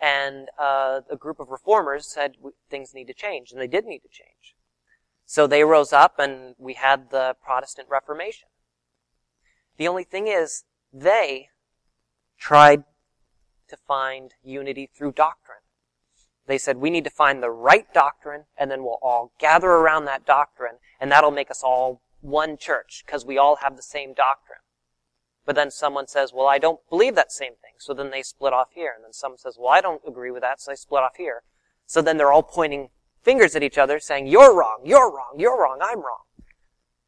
and 0.00 0.48
uh, 0.58 1.00
a 1.10 1.16
group 1.16 1.40
of 1.40 1.48
reformers 1.48 2.06
said 2.06 2.36
things 2.68 2.94
need 2.94 3.06
to 3.06 3.14
change, 3.14 3.50
and 3.50 3.60
they 3.60 3.66
did 3.66 3.86
need 3.86 4.00
to 4.00 4.08
change. 4.08 4.54
So 5.24 5.46
they 5.46 5.64
rose 5.64 5.92
up, 5.92 6.18
and 6.18 6.54
we 6.58 6.74
had 6.74 7.10
the 7.10 7.34
Protestant 7.42 7.88
Reformation. 7.90 8.48
The 9.76 9.88
only 9.88 10.04
thing 10.04 10.28
is, 10.28 10.64
they 10.92 11.48
tried 12.38 12.84
to 13.68 13.76
find 13.76 14.34
unity 14.44 14.88
through 14.94 15.12
doctrine. 15.12 15.58
They 16.46 16.58
said, 16.58 16.76
we 16.76 16.90
need 16.90 17.04
to 17.04 17.10
find 17.10 17.42
the 17.42 17.50
right 17.50 17.92
doctrine, 17.92 18.44
and 18.56 18.70
then 18.70 18.84
we'll 18.84 19.00
all 19.02 19.32
gather 19.40 19.68
around 19.68 20.04
that 20.04 20.24
doctrine, 20.24 20.76
and 21.00 21.10
that'll 21.10 21.32
make 21.32 21.50
us 21.50 21.62
all 21.62 22.02
one 22.20 22.56
church, 22.56 23.02
because 23.04 23.26
we 23.26 23.38
all 23.38 23.56
have 23.56 23.76
the 23.76 23.82
same 23.82 24.14
doctrine. 24.14 24.60
But 25.46 25.54
then 25.54 25.70
someone 25.70 26.08
says, 26.08 26.32
well, 26.34 26.48
I 26.48 26.58
don't 26.58 26.80
believe 26.90 27.14
that 27.14 27.32
same 27.32 27.52
thing. 27.52 27.74
So 27.78 27.94
then 27.94 28.10
they 28.10 28.22
split 28.22 28.52
off 28.52 28.68
here. 28.74 28.92
And 28.94 29.04
then 29.04 29.12
someone 29.12 29.38
says, 29.38 29.56
well, 29.58 29.70
I 29.70 29.80
don't 29.80 30.02
agree 30.06 30.32
with 30.32 30.42
that. 30.42 30.60
So 30.60 30.72
they 30.72 30.76
split 30.76 31.04
off 31.04 31.16
here. 31.16 31.44
So 31.86 32.02
then 32.02 32.16
they're 32.16 32.32
all 32.32 32.42
pointing 32.42 32.88
fingers 33.22 33.54
at 33.56 33.62
each 33.62 33.78
other 33.78 34.00
saying, 34.00 34.26
you're 34.26 34.54
wrong, 34.54 34.80
you're 34.84 35.10
wrong, 35.10 35.34
you're 35.38 35.60
wrong, 35.60 35.78
I'm 35.80 35.98
wrong. 35.98 36.24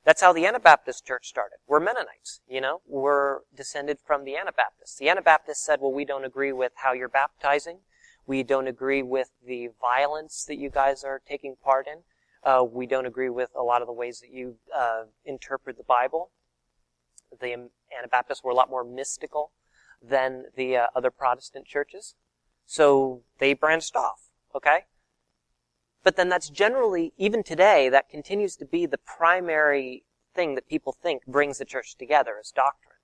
That's 0.05 0.23
how 0.23 0.33
the 0.33 0.47
Anabaptist 0.47 1.05
church 1.05 1.29
started. 1.29 1.57
We're 1.67 1.81
Mennonites, 1.81 2.41
you 2.49 2.61
know? 2.61 2.81
We're 2.87 3.41
descended 3.55 3.99
from 4.07 4.25
the 4.25 4.37
Anabaptists. 4.37 4.97
The 4.97 5.09
Anabaptists 5.11 5.67
said, 5.67 5.81
well, 5.83 5.93
we 5.93 6.05
don't 6.05 6.25
agree 6.25 6.53
with 6.53 6.73
how 6.77 6.93
you're 6.93 7.09
baptizing. 7.09 7.81
We 8.27 8.43
don't 8.43 8.69
agree 8.69 9.03
with 9.03 9.31
the 9.47 9.69
violence 9.81 10.45
that 10.47 10.57
you 10.57 10.71
guys 10.71 11.03
are 11.05 11.21
taking 11.27 11.57
part 11.63 11.87
in. 11.87 11.99
Uh, 12.43 12.63
we 12.65 12.87
don't 12.87 13.07
agree 13.07 13.29
with 13.29 13.51
a 13.59 13.63
lot 13.63 13.83
of 13.83 13.87
the 13.87 13.93
ways 13.93 14.21
that 14.21 14.33
you 14.33 14.57
uh, 14.75 15.05
interpret 15.25 15.77
the 15.77 15.85
Bible. 15.85 16.31
The 17.41 17.69
Anabaptists 17.97 18.43
were 18.43 18.51
a 18.51 18.55
lot 18.55 18.71
more 18.71 18.85
mystical 18.85 19.53
than 20.03 20.45
the 20.57 20.77
uh, 20.77 20.87
other 20.95 21.11
Protestant 21.11 21.67
churches. 21.67 22.15
So 22.67 23.23
they 23.39 23.55
branched 23.55 23.97
off, 23.97 24.29
okay? 24.55 24.85
But 26.05 26.17
then 26.17 26.29
that's 26.29 26.49
generally, 26.49 27.13
even 27.17 27.43
today, 27.43 27.89
that 27.89 28.09
continues 28.09 28.57
to 28.57 28.65
be 28.65 28.87
the 28.87 28.99
primary 28.99 30.05
thing 30.35 30.55
that 30.55 30.69
people 30.69 30.93
think 30.93 31.27
brings 31.27 31.59
the 31.59 31.65
church 31.65 31.97
together 31.97 32.37
is 32.41 32.51
doctrine. 32.51 32.99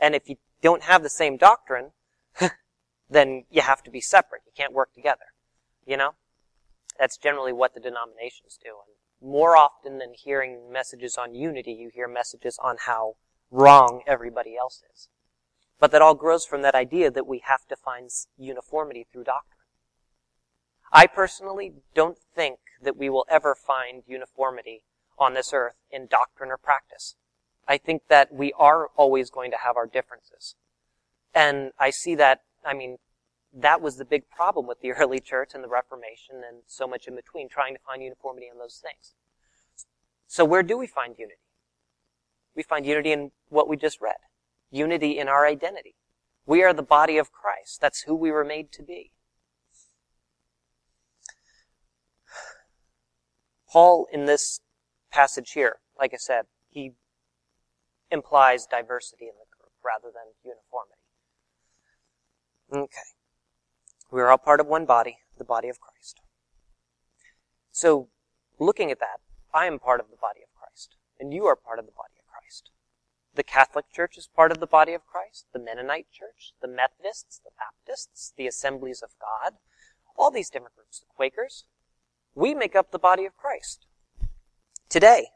And 0.00 0.14
if 0.14 0.28
you 0.28 0.36
don't 0.60 0.82
have 0.82 1.02
the 1.02 1.10
same 1.10 1.36
doctrine, 1.36 1.92
then 3.10 3.44
you 3.50 3.62
have 3.62 3.82
to 3.84 3.90
be 3.90 4.00
separate. 4.00 4.42
You 4.46 4.52
can't 4.56 4.72
work 4.72 4.92
together. 4.92 5.32
You 5.86 5.96
know? 5.96 6.14
That's 6.98 7.16
generally 7.16 7.52
what 7.52 7.74
the 7.74 7.80
denominations 7.80 8.58
do. 8.62 8.70
And 8.70 9.30
more 9.30 9.56
often 9.56 9.98
than 9.98 10.14
hearing 10.14 10.70
messages 10.72 11.16
on 11.16 11.34
unity, 11.34 11.72
you 11.72 11.90
hear 11.92 12.08
messages 12.08 12.58
on 12.62 12.76
how 12.86 13.16
wrong 13.50 14.02
everybody 14.06 14.56
else 14.56 14.82
is. 14.92 15.08
But 15.78 15.90
that 15.90 16.02
all 16.02 16.14
grows 16.14 16.46
from 16.46 16.62
that 16.62 16.74
idea 16.74 17.10
that 17.10 17.26
we 17.26 17.42
have 17.44 17.66
to 17.68 17.76
find 17.76 18.10
uniformity 18.36 19.06
through 19.12 19.24
doctrine. 19.24 19.58
I 20.92 21.06
personally 21.06 21.72
don't 21.94 22.18
think 22.34 22.58
that 22.80 22.96
we 22.96 23.10
will 23.10 23.26
ever 23.28 23.54
find 23.54 24.02
uniformity 24.06 24.84
on 25.18 25.34
this 25.34 25.52
earth 25.52 25.74
in 25.90 26.06
doctrine 26.06 26.50
or 26.50 26.56
practice. 26.56 27.16
I 27.66 27.78
think 27.78 28.02
that 28.08 28.32
we 28.32 28.52
are 28.52 28.88
always 28.96 29.30
going 29.30 29.50
to 29.50 29.56
have 29.56 29.76
our 29.76 29.86
differences. 29.86 30.54
And 31.34 31.72
I 31.78 31.90
see 31.90 32.14
that, 32.16 32.42
I 32.64 32.74
mean, 32.74 32.98
that 33.52 33.80
was 33.80 33.96
the 33.96 34.04
big 34.04 34.28
problem 34.28 34.66
with 34.66 34.80
the 34.80 34.92
early 34.98 35.20
church 35.20 35.50
and 35.54 35.64
the 35.64 35.68
Reformation 35.68 36.42
and 36.46 36.58
so 36.66 36.86
much 36.86 37.06
in 37.06 37.16
between, 37.16 37.48
trying 37.48 37.74
to 37.74 37.80
find 37.80 38.02
uniformity 38.02 38.46
in 38.50 38.58
those 38.58 38.82
things. 38.82 39.14
So 40.26 40.44
where 40.44 40.62
do 40.62 40.78
we 40.78 40.86
find 40.86 41.14
unity? 41.18 41.38
We 42.56 42.62
find 42.62 42.86
unity 42.86 43.12
in 43.12 43.32
what 43.48 43.68
we 43.68 43.76
just 43.76 44.00
read. 44.00 44.16
Unity 44.70 45.18
in 45.18 45.28
our 45.28 45.46
identity. 45.46 45.94
We 46.46 46.62
are 46.62 46.72
the 46.72 46.82
body 46.82 47.18
of 47.18 47.32
Christ. 47.32 47.80
That's 47.80 48.02
who 48.02 48.14
we 48.14 48.30
were 48.30 48.44
made 48.44 48.70
to 48.72 48.82
be. 48.82 49.12
Paul, 53.68 54.06
in 54.12 54.26
this 54.26 54.60
passage 55.10 55.52
here, 55.52 55.78
like 55.98 56.12
I 56.14 56.18
said, 56.18 56.44
he 56.68 56.92
implies 58.10 58.66
diversity 58.66 59.24
in 59.24 59.32
the 59.38 59.46
group 59.56 59.72
rather 59.84 60.12
than 60.14 60.34
uniformity. 60.44 61.00
Okay. 62.72 63.10
We 64.12 64.20
are 64.20 64.30
all 64.30 64.38
part 64.38 64.60
of 64.60 64.66
one 64.66 64.86
body, 64.86 65.18
the 65.38 65.44
body 65.44 65.68
of 65.68 65.80
Christ. 65.80 66.20
So, 67.72 68.08
looking 68.60 68.92
at 68.92 69.00
that, 69.00 69.18
I 69.52 69.66
am 69.66 69.80
part 69.80 69.98
of 69.98 70.06
the 70.08 70.16
body 70.16 70.40
of 70.42 70.54
Christ, 70.56 70.94
and 71.18 71.32
you 71.32 71.46
are 71.46 71.56
part 71.56 71.80
of 71.80 71.86
the 71.86 71.92
body 71.92 72.13
the 73.34 73.42
Catholic 73.42 73.90
Church 73.92 74.16
is 74.16 74.28
part 74.28 74.52
of 74.52 74.60
the 74.60 74.66
body 74.66 74.92
of 74.94 75.06
Christ, 75.06 75.46
the 75.52 75.58
Mennonite 75.58 76.06
Church, 76.12 76.52
the 76.60 76.68
Methodists, 76.68 77.40
the 77.44 77.50
Baptists, 77.58 78.32
the 78.36 78.46
Assemblies 78.46 79.02
of 79.02 79.10
God, 79.20 79.54
all 80.16 80.30
these 80.30 80.50
different 80.50 80.76
groups, 80.76 81.00
the 81.00 81.06
Quakers. 81.14 81.64
We 82.34 82.54
make 82.54 82.76
up 82.76 82.90
the 82.90 82.98
body 82.98 83.24
of 83.24 83.36
Christ. 83.36 83.86
Today, 84.88 85.28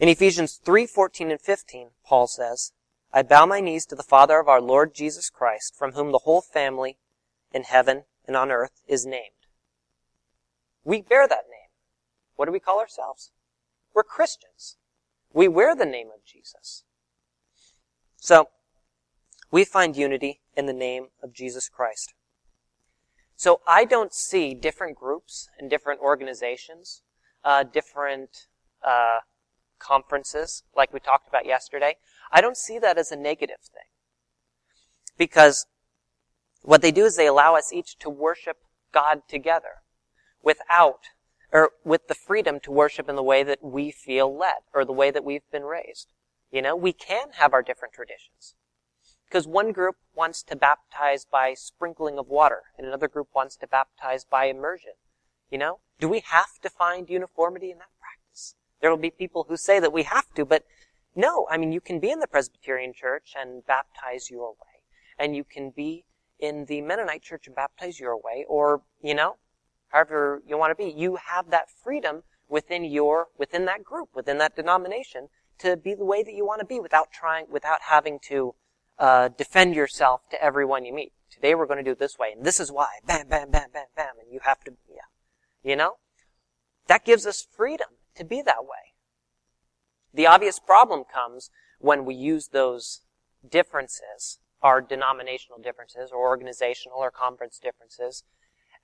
in 0.00 0.08
Ephesians 0.08 0.60
3, 0.64 0.86
14 0.86 1.30
and 1.30 1.40
15, 1.40 1.90
Paul 2.04 2.26
says, 2.26 2.72
I 3.12 3.22
bow 3.22 3.46
my 3.46 3.60
knees 3.60 3.86
to 3.86 3.94
the 3.94 4.02
Father 4.02 4.38
of 4.38 4.48
our 4.48 4.60
Lord 4.60 4.94
Jesus 4.94 5.30
Christ, 5.30 5.74
from 5.76 5.92
whom 5.92 6.12
the 6.12 6.18
whole 6.18 6.42
family 6.42 6.98
in 7.52 7.62
heaven 7.62 8.04
and 8.26 8.36
on 8.36 8.50
earth 8.50 8.82
is 8.86 9.06
named. 9.06 9.46
We 10.84 11.00
bear 11.00 11.26
that 11.26 11.44
name. 11.50 11.70
What 12.36 12.46
do 12.46 12.52
we 12.52 12.60
call 12.60 12.80
ourselves? 12.80 13.30
We're 13.94 14.02
Christians. 14.02 14.76
We 15.32 15.48
wear 15.48 15.74
the 15.74 15.86
name 15.86 16.08
of 16.14 16.24
Jesus. 16.24 16.84
So, 18.28 18.50
we 19.50 19.64
find 19.64 19.96
unity 19.96 20.42
in 20.54 20.66
the 20.66 20.74
name 20.74 21.06
of 21.22 21.32
Jesus 21.32 21.70
Christ. 21.70 22.12
So 23.36 23.62
I 23.66 23.86
don't 23.86 24.12
see 24.12 24.52
different 24.52 24.98
groups 24.98 25.48
and 25.58 25.70
different 25.70 26.02
organizations, 26.02 27.00
uh, 27.42 27.62
different 27.62 28.48
uh, 28.86 29.20
conferences, 29.78 30.62
like 30.76 30.92
we 30.92 31.00
talked 31.00 31.26
about 31.26 31.46
yesterday. 31.46 31.96
I 32.30 32.42
don't 32.42 32.58
see 32.58 32.78
that 32.78 32.98
as 32.98 33.10
a 33.10 33.16
negative 33.16 33.62
thing. 33.62 33.88
Because 35.16 35.64
what 36.60 36.82
they 36.82 36.92
do 36.92 37.06
is 37.06 37.16
they 37.16 37.28
allow 37.28 37.56
us 37.56 37.72
each 37.72 37.96
to 38.00 38.10
worship 38.10 38.58
God 38.92 39.22
together 39.26 39.80
without, 40.42 41.00
or 41.50 41.70
with 41.82 42.08
the 42.08 42.14
freedom 42.14 42.60
to 42.60 42.70
worship 42.70 43.08
in 43.08 43.16
the 43.16 43.22
way 43.22 43.42
that 43.42 43.64
we 43.64 43.90
feel 43.90 44.36
led, 44.36 44.60
or 44.74 44.84
the 44.84 44.92
way 44.92 45.10
that 45.10 45.24
we've 45.24 45.50
been 45.50 45.64
raised. 45.64 46.12
You 46.50 46.62
know, 46.62 46.76
we 46.76 46.92
can 46.92 47.28
have 47.34 47.52
our 47.52 47.62
different 47.62 47.94
traditions. 47.94 48.54
Because 49.28 49.46
one 49.46 49.72
group 49.72 49.96
wants 50.14 50.42
to 50.44 50.56
baptize 50.56 51.26
by 51.30 51.52
sprinkling 51.52 52.18
of 52.18 52.28
water, 52.28 52.62
and 52.78 52.86
another 52.86 53.08
group 53.08 53.28
wants 53.34 53.56
to 53.58 53.66
baptize 53.66 54.24
by 54.24 54.46
immersion. 54.46 54.92
You 55.50 55.58
know? 55.58 55.80
Do 56.00 56.08
we 56.08 56.20
have 56.20 56.58
to 56.62 56.70
find 56.70 57.10
uniformity 57.10 57.70
in 57.70 57.78
that 57.78 57.90
practice? 58.00 58.54
There 58.80 58.90
will 58.90 58.96
be 58.96 59.10
people 59.10 59.46
who 59.48 59.56
say 59.56 59.80
that 59.80 59.92
we 59.92 60.04
have 60.04 60.32
to, 60.34 60.44
but 60.44 60.64
no. 61.14 61.46
I 61.50 61.58
mean, 61.58 61.72
you 61.72 61.80
can 61.80 62.00
be 62.00 62.10
in 62.10 62.20
the 62.20 62.26
Presbyterian 62.26 62.92
church 62.94 63.34
and 63.38 63.66
baptize 63.66 64.30
your 64.30 64.50
way. 64.50 64.82
And 65.18 65.36
you 65.36 65.44
can 65.44 65.70
be 65.70 66.04
in 66.38 66.66
the 66.66 66.80
Mennonite 66.80 67.22
church 67.22 67.46
and 67.46 67.56
baptize 67.56 67.98
your 67.98 68.16
way, 68.16 68.46
or, 68.48 68.82
you 69.02 69.14
know, 69.14 69.36
however 69.88 70.42
you 70.46 70.56
want 70.56 70.70
to 70.70 70.82
be. 70.82 70.90
You 70.90 71.16
have 71.16 71.50
that 71.50 71.68
freedom 71.70 72.22
within 72.48 72.84
your, 72.84 73.26
within 73.36 73.64
that 73.66 73.84
group, 73.84 74.10
within 74.14 74.38
that 74.38 74.56
denomination, 74.56 75.28
to 75.58 75.76
be 75.76 75.94
the 75.94 76.04
way 76.04 76.22
that 76.22 76.34
you 76.34 76.46
want 76.46 76.60
to 76.60 76.66
be 76.66 76.80
without 76.80 77.10
trying, 77.10 77.46
without 77.50 77.80
having 77.88 78.18
to 78.28 78.54
uh, 78.98 79.28
defend 79.28 79.74
yourself 79.74 80.28
to 80.30 80.42
everyone 80.42 80.84
you 80.84 80.92
meet. 80.92 81.12
Today 81.30 81.54
we're 81.54 81.66
going 81.66 81.78
to 81.78 81.84
do 81.84 81.92
it 81.92 81.98
this 81.98 82.18
way, 82.18 82.32
and 82.36 82.44
this 82.44 82.58
is 82.58 82.72
why. 82.72 82.88
Bam, 83.06 83.28
bam, 83.28 83.50
bam, 83.50 83.70
bam, 83.72 83.86
bam, 83.96 84.14
and 84.20 84.32
you 84.32 84.40
have 84.44 84.60
to, 84.64 84.72
yeah. 84.88 85.02
You 85.62 85.76
know? 85.76 85.94
That 86.86 87.04
gives 87.04 87.26
us 87.26 87.46
freedom 87.54 87.88
to 88.14 88.24
be 88.24 88.42
that 88.42 88.62
way. 88.62 88.94
The 90.12 90.26
obvious 90.26 90.58
problem 90.58 91.04
comes 91.04 91.50
when 91.78 92.04
we 92.04 92.14
use 92.14 92.48
those 92.48 93.02
differences, 93.48 94.38
our 94.62 94.80
denominational 94.80 95.60
differences, 95.60 96.10
or 96.10 96.26
organizational 96.26 96.98
or 96.98 97.10
conference 97.10 97.60
differences, 97.62 98.24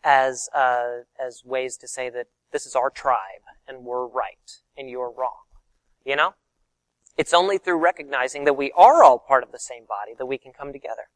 as 0.04 0.48
uh, 0.54 1.00
as 1.18 1.42
ways 1.44 1.78
to 1.78 1.88
say 1.88 2.10
that 2.10 2.26
this 2.52 2.66
is 2.66 2.76
our 2.76 2.90
tribe 2.90 3.42
and 3.66 3.84
we're 3.84 4.06
right 4.06 4.60
and 4.76 4.90
you're 4.90 5.10
wrong. 5.10 5.42
You 6.04 6.16
know? 6.16 6.34
It's 7.16 7.34
only 7.34 7.58
through 7.58 7.78
recognizing 7.78 8.44
that 8.44 8.56
we 8.56 8.72
are 8.72 9.04
all 9.04 9.18
part 9.18 9.44
of 9.44 9.52
the 9.52 9.58
same 9.58 9.84
body 9.86 10.12
that 10.18 10.26
we 10.26 10.38
can 10.38 10.52
come 10.52 10.72
together. 10.72 11.08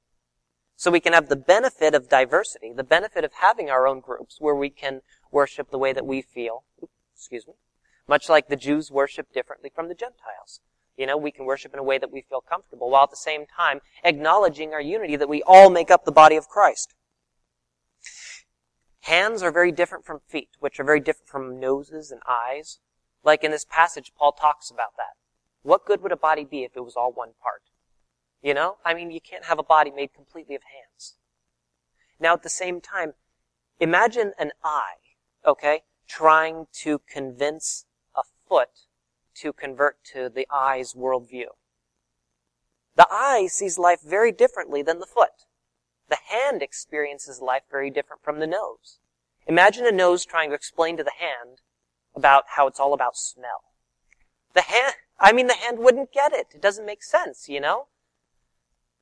So 0.76 0.92
we 0.92 1.00
can 1.00 1.12
have 1.12 1.28
the 1.28 1.36
benefit 1.36 1.92
of 1.94 2.08
diversity, 2.08 2.72
the 2.72 2.84
benefit 2.84 3.24
of 3.24 3.32
having 3.40 3.68
our 3.68 3.86
own 3.86 3.98
groups 3.98 4.36
where 4.38 4.54
we 4.54 4.70
can 4.70 5.00
worship 5.32 5.70
the 5.70 5.78
way 5.78 5.92
that 5.92 6.06
we 6.06 6.22
feel. 6.22 6.62
Excuse 7.12 7.48
me. 7.48 7.54
Much 8.06 8.28
like 8.28 8.48
the 8.48 8.56
Jews 8.56 8.90
worship 8.90 9.32
differently 9.32 9.72
from 9.74 9.88
the 9.88 9.94
Gentiles. 9.94 10.60
You 10.96 11.06
know, 11.06 11.16
we 11.16 11.32
can 11.32 11.46
worship 11.46 11.72
in 11.72 11.80
a 11.80 11.84
way 11.84 11.98
that 11.98 12.12
we 12.12 12.22
feel 12.22 12.40
comfortable 12.40 12.90
while 12.90 13.04
at 13.04 13.10
the 13.10 13.16
same 13.16 13.44
time 13.46 13.80
acknowledging 14.04 14.72
our 14.72 14.80
unity 14.80 15.16
that 15.16 15.28
we 15.28 15.42
all 15.42 15.68
make 15.68 15.90
up 15.90 16.04
the 16.04 16.12
body 16.12 16.36
of 16.36 16.48
Christ. 16.48 16.94
Hands 19.00 19.42
are 19.42 19.50
very 19.50 19.72
different 19.72 20.04
from 20.04 20.20
feet, 20.28 20.50
which 20.60 20.78
are 20.78 20.84
very 20.84 21.00
different 21.00 21.28
from 21.28 21.58
noses 21.58 22.12
and 22.12 22.20
eyes. 22.28 22.78
Like 23.24 23.42
in 23.42 23.50
this 23.50 23.64
passage, 23.64 24.12
Paul 24.16 24.32
talks 24.32 24.70
about 24.70 24.96
that. 24.96 25.16
What 25.68 25.84
good 25.84 26.00
would 26.02 26.12
a 26.12 26.16
body 26.16 26.46
be 26.46 26.64
if 26.64 26.78
it 26.78 26.80
was 26.80 26.96
all 26.96 27.12
one 27.12 27.32
part? 27.42 27.60
You 28.40 28.54
know? 28.54 28.78
I 28.86 28.94
mean, 28.94 29.10
you 29.10 29.20
can't 29.20 29.44
have 29.44 29.58
a 29.58 29.62
body 29.62 29.90
made 29.90 30.14
completely 30.14 30.54
of 30.54 30.62
hands. 30.62 31.16
Now, 32.18 32.32
at 32.32 32.42
the 32.42 32.48
same 32.48 32.80
time, 32.80 33.12
imagine 33.78 34.32
an 34.38 34.52
eye, 34.64 34.96
okay, 35.46 35.82
trying 36.08 36.68
to 36.84 37.02
convince 37.06 37.84
a 38.16 38.22
foot 38.48 38.86
to 39.34 39.52
convert 39.52 40.02
to 40.04 40.30
the 40.30 40.48
eye's 40.50 40.94
worldview. 40.94 41.48
The 42.96 43.06
eye 43.10 43.46
sees 43.46 43.78
life 43.78 44.00
very 44.00 44.32
differently 44.32 44.80
than 44.80 45.00
the 45.00 45.06
foot. 45.06 45.44
The 46.08 46.16
hand 46.30 46.62
experiences 46.62 47.42
life 47.42 47.64
very 47.70 47.90
different 47.90 48.22
from 48.22 48.40
the 48.40 48.46
nose. 48.46 49.00
Imagine 49.46 49.84
a 49.84 49.92
nose 49.92 50.24
trying 50.24 50.48
to 50.48 50.56
explain 50.56 50.96
to 50.96 51.04
the 51.04 51.18
hand 51.18 51.60
about 52.16 52.44
how 52.56 52.66
it's 52.66 52.80
all 52.80 52.94
about 52.94 53.18
smell. 53.18 53.64
The 54.54 54.62
hand, 54.62 54.94
I 55.20 55.32
mean, 55.32 55.46
the 55.46 55.54
hand 55.54 55.78
wouldn't 55.78 56.12
get 56.12 56.32
it. 56.32 56.48
It 56.54 56.62
doesn't 56.62 56.86
make 56.86 57.02
sense, 57.02 57.48
you 57.48 57.60
know? 57.60 57.88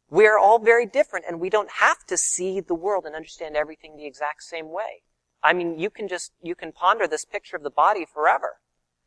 We're 0.08 0.38
all 0.38 0.58
very 0.58 0.87
different 0.87 1.26
and 1.28 1.40
we 1.40 1.50
don't 1.50 1.70
have 1.80 2.06
to 2.06 2.16
see 2.16 2.61
the 2.61 2.75
world 2.75 3.04
and 3.04 3.14
understand 3.14 3.56
everything 3.56 3.96
the 3.96 4.06
exact 4.06 4.42
same 4.44 4.70
way. 4.70 5.02
I 5.42 5.52
mean, 5.52 5.78
you 5.78 5.90
can 5.90 6.08
just, 6.08 6.32
you 6.42 6.55
can 6.55 6.72
ponder 6.72 7.07
this 7.07 7.24
picture 7.24 7.57
of 7.57 7.62
the 7.62 7.70
body 7.70 8.05
forever. 8.05 8.59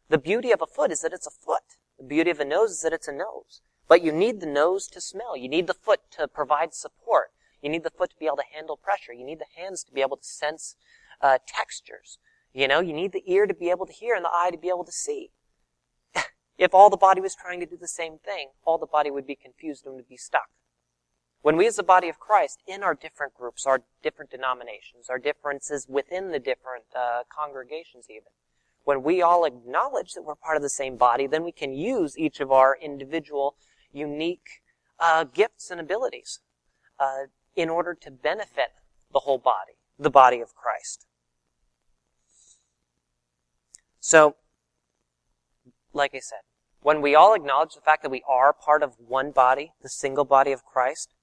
The 0.09 0.17
beauty 0.17 0.51
of 0.51 0.61
a 0.61 0.67
foot 0.67 0.91
is 0.91 1.01
that 1.01 1.13
it's 1.13 1.27
a 1.27 1.31
foot. 1.31 1.77
The 1.97 2.03
beauty 2.03 2.31
of 2.31 2.39
a 2.39 2.45
nose 2.45 2.71
is 2.71 2.81
that 2.81 2.93
it's 2.93 3.07
a 3.07 3.13
nose. 3.13 3.61
But 3.87 4.03
you 4.03 4.11
need 4.11 4.39
the 4.39 4.45
nose 4.45 4.87
to 4.89 5.01
smell. 5.01 5.35
You 5.35 5.49
need 5.49 5.67
the 5.67 5.73
foot 5.73 6.01
to 6.11 6.27
provide 6.27 6.73
support. 6.73 7.31
You 7.61 7.69
need 7.69 7.83
the 7.83 7.89
foot 7.89 8.11
to 8.11 8.15
be 8.19 8.25
able 8.25 8.37
to 8.37 8.43
handle 8.53 8.77
pressure. 8.77 9.13
You 9.13 9.25
need 9.25 9.39
the 9.39 9.61
hands 9.61 9.83
to 9.85 9.91
be 9.91 10.01
able 10.01 10.17
to 10.17 10.23
sense 10.23 10.75
uh, 11.21 11.39
textures. 11.47 12.17
You 12.53 12.67
know, 12.67 12.79
you 12.79 12.93
need 12.93 13.11
the 13.11 13.23
ear 13.25 13.47
to 13.47 13.53
be 13.53 13.69
able 13.69 13.85
to 13.85 13.93
hear 13.93 14.15
and 14.15 14.23
the 14.23 14.29
eye 14.33 14.51
to 14.51 14.57
be 14.57 14.69
able 14.69 14.85
to 14.85 14.91
see. 14.91 15.31
If 16.59 16.73
all 16.73 16.89
the 16.89 16.97
body 16.97 17.21
was 17.21 17.35
trying 17.35 17.61
to 17.61 17.65
do 17.65 17.77
the 17.77 17.87
same 17.87 18.17
thing, 18.19 18.49
all 18.65 18.77
the 18.77 18.85
body 18.85 19.09
would 19.09 19.25
be 19.25 19.35
confused 19.35 19.85
and 19.85 19.95
would 19.95 20.09
be 20.09 20.17
stuck. 20.17 20.49
When 21.41 21.55
we 21.55 21.65
as 21.67 21.77
the 21.77 21.83
body 21.83 22.09
of 22.09 22.19
Christ, 22.19 22.59
in 22.67 22.83
our 22.83 22.93
different 22.93 23.33
groups, 23.33 23.65
our 23.65 23.81
different 24.03 24.29
denominations, 24.29 25.09
our 25.09 25.17
differences 25.17 25.87
within 25.87 26.31
the 26.31 26.39
different 26.39 26.83
uh, 26.93 27.23
congregations 27.33 28.07
even, 28.09 28.27
when 28.83 29.03
we 29.03 29.21
all 29.21 29.45
acknowledge 29.45 30.13
that 30.13 30.23
we're 30.23 30.35
part 30.35 30.57
of 30.57 30.61
the 30.61 30.69
same 30.69 30.97
body, 30.97 31.27
then 31.27 31.45
we 31.45 31.53
can 31.53 31.73
use 31.73 32.17
each 32.17 32.41
of 32.41 32.51
our 32.51 32.77
individual, 32.81 33.55
unique 33.93 34.61
uh, 34.99 35.23
gifts 35.23 35.71
and 35.71 35.79
abilities 35.79 36.39
uh, 36.99 37.27
in 37.55 37.69
order 37.69 37.93
to 37.93 38.11
benefit 38.11 38.71
the 39.13 39.19
whole 39.19 39.37
body, 39.37 39.73
the 39.97 40.09
body 40.09 40.41
of 40.41 40.53
Christ. 40.55 41.05
So, 44.01 44.35
like 45.93 46.13
I 46.13 46.19
said, 46.19 46.39
when 46.81 47.01
we 47.01 47.15
all 47.15 47.33
acknowledge 47.33 47.75
the 47.75 47.81
fact 47.81 48.03
that 48.03 48.09
we 48.09 48.23
are 48.27 48.53
part 48.53 48.83
of 48.83 48.95
one 48.99 49.31
body, 49.31 49.73
the 49.81 49.89
single 49.89 50.25
body 50.25 50.51
of 50.51 50.63
Christ, 50.63 51.13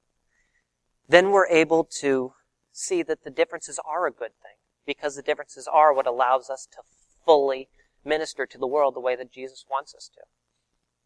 then 1.08 1.30
we're 1.30 1.48
able 1.48 1.88
to 2.00 2.32
see 2.72 3.02
that 3.02 3.24
the 3.24 3.30
differences 3.30 3.80
are 3.84 4.06
a 4.06 4.12
good 4.12 4.32
thing 4.42 4.56
because 4.84 5.16
the 5.16 5.22
differences 5.22 5.68
are 5.70 5.94
what 5.94 6.06
allows 6.06 6.50
us 6.50 6.68
to 6.72 6.78
fully 7.24 7.68
minister 8.04 8.46
to 8.46 8.58
the 8.58 8.66
world 8.66 8.94
the 8.94 9.00
way 9.00 9.16
that 9.16 9.32
Jesus 9.32 9.64
wants 9.70 9.94
us 9.94 10.10
to. 10.14 10.20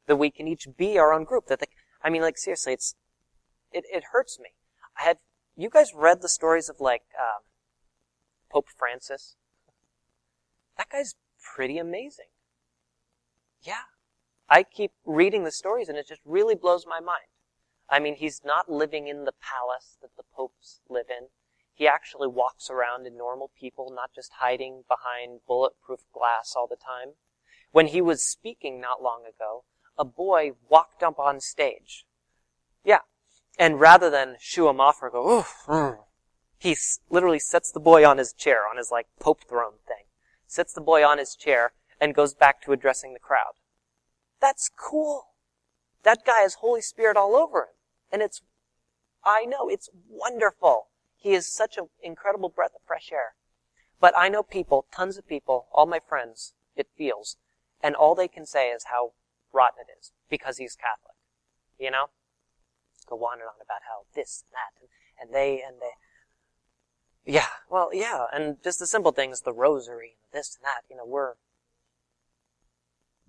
That 0.06 0.16
we 0.16 0.30
can 0.30 0.48
each 0.48 0.66
be 0.76 0.98
our 0.98 1.12
own 1.12 1.24
group. 1.24 1.46
That 1.46 1.60
the, 1.60 1.66
I 2.02 2.10
mean, 2.10 2.22
like 2.22 2.38
seriously, 2.38 2.72
it's 2.72 2.94
it, 3.72 3.84
it 3.92 4.04
hurts 4.12 4.38
me. 4.40 4.50
I 4.98 5.04
had 5.04 5.18
you 5.56 5.70
guys 5.70 5.92
read 5.94 6.22
the 6.22 6.28
stories 6.28 6.68
of 6.68 6.76
like 6.80 7.02
um, 7.18 7.42
Pope 8.50 8.66
Francis. 8.76 9.36
That 10.76 10.88
guy's 10.90 11.14
pretty 11.54 11.78
amazing. 11.78 12.26
Yeah, 13.62 13.82
I 14.50 14.64
keep 14.64 14.90
reading 15.06 15.44
the 15.44 15.52
stories 15.52 15.88
and 15.88 15.96
it 15.96 16.08
just 16.08 16.22
really 16.24 16.56
blows 16.56 16.84
my 16.86 16.98
mind. 16.98 17.28
I 17.88 18.00
mean, 18.00 18.16
he's 18.16 18.42
not 18.44 18.70
living 18.70 19.06
in 19.06 19.24
the 19.24 19.32
palace 19.40 19.96
that 20.02 20.16
the 20.16 20.24
popes 20.34 20.80
live 20.88 21.06
in. 21.08 21.28
He 21.72 21.86
actually 21.86 22.28
walks 22.28 22.68
around 22.68 23.06
in 23.06 23.16
normal 23.16 23.50
people, 23.58 23.92
not 23.94 24.10
just 24.14 24.32
hiding 24.38 24.82
behind 24.88 25.40
bulletproof 25.46 26.00
glass 26.12 26.54
all 26.56 26.66
the 26.66 26.76
time. 26.76 27.14
When 27.70 27.86
he 27.86 28.00
was 28.00 28.24
speaking 28.24 28.80
not 28.80 29.02
long 29.02 29.22
ago, 29.22 29.64
a 29.96 30.04
boy 30.04 30.52
walked 30.68 31.02
up 31.02 31.18
on 31.18 31.40
stage. 31.40 32.04
Yeah. 32.84 33.00
And 33.58 33.78
rather 33.78 34.10
than 34.10 34.36
shoo 34.40 34.68
him 34.68 34.80
off 34.80 34.98
or 35.00 35.10
go, 35.10 35.38
oof, 35.38 35.54
mm, 35.66 35.98
he 36.58 36.76
literally 37.08 37.38
sets 37.38 37.70
the 37.70 37.80
boy 37.80 38.06
on 38.06 38.18
his 38.18 38.32
chair, 38.32 38.68
on 38.68 38.76
his 38.76 38.90
like 38.90 39.06
pope 39.18 39.44
throne 39.48 39.78
thing. 39.86 40.04
Sets 40.46 40.72
the 40.72 40.80
boy 40.80 41.04
on 41.04 41.18
his 41.18 41.36
chair 41.36 41.72
and 42.00 42.14
goes 42.14 42.34
back 42.34 42.60
to 42.62 42.72
addressing 42.72 43.14
the 43.14 43.20
crowd. 43.20 43.54
That's 44.40 44.70
cool. 44.76 45.26
That 46.02 46.24
guy 46.24 46.40
has 46.40 46.54
Holy 46.54 46.80
Spirit 46.80 47.16
all 47.16 47.36
over 47.36 47.60
him. 47.60 47.66
And 48.12 48.22
it's, 48.22 48.42
I 49.24 49.44
know, 49.44 49.68
it's 49.68 49.90
wonderful. 50.08 50.88
He 51.16 51.32
is 51.32 51.52
such 51.52 51.76
an 51.76 51.88
incredible 52.02 52.48
breath 52.48 52.72
of 52.74 52.80
fresh 52.86 53.10
air. 53.12 53.34
But 54.00 54.14
I 54.16 54.28
know 54.28 54.42
people, 54.42 54.86
tons 54.94 55.18
of 55.18 55.28
people, 55.28 55.66
all 55.72 55.86
my 55.86 56.00
friends, 56.00 56.54
it 56.74 56.88
feels, 56.96 57.36
and 57.82 57.94
all 57.94 58.14
they 58.14 58.28
can 58.28 58.46
say 58.46 58.68
is 58.68 58.84
how 58.84 59.12
rotten 59.52 59.84
it 59.86 59.92
is 60.00 60.12
because 60.30 60.56
he's 60.56 60.74
Catholic. 60.74 61.16
You 61.78 61.90
know? 61.90 62.06
Go 63.06 63.16
on 63.16 63.34
and 63.34 63.42
on 63.42 63.60
about 63.62 63.82
how 63.88 64.06
this 64.14 64.44
and 64.46 64.54
that 64.54 64.80
and, 64.80 64.88
and 65.20 65.34
they 65.34 65.62
and 65.62 65.76
they. 65.80 67.32
Yeah, 67.32 67.46
well, 67.68 67.90
yeah, 67.92 68.24
and 68.32 68.56
just 68.64 68.78
the 68.78 68.86
simple 68.86 69.12
things, 69.12 69.42
the 69.42 69.52
rosary, 69.52 70.16
this 70.32 70.56
and 70.56 70.64
that, 70.64 70.82
you 70.88 70.96
know, 70.96 71.04
we're 71.04 71.34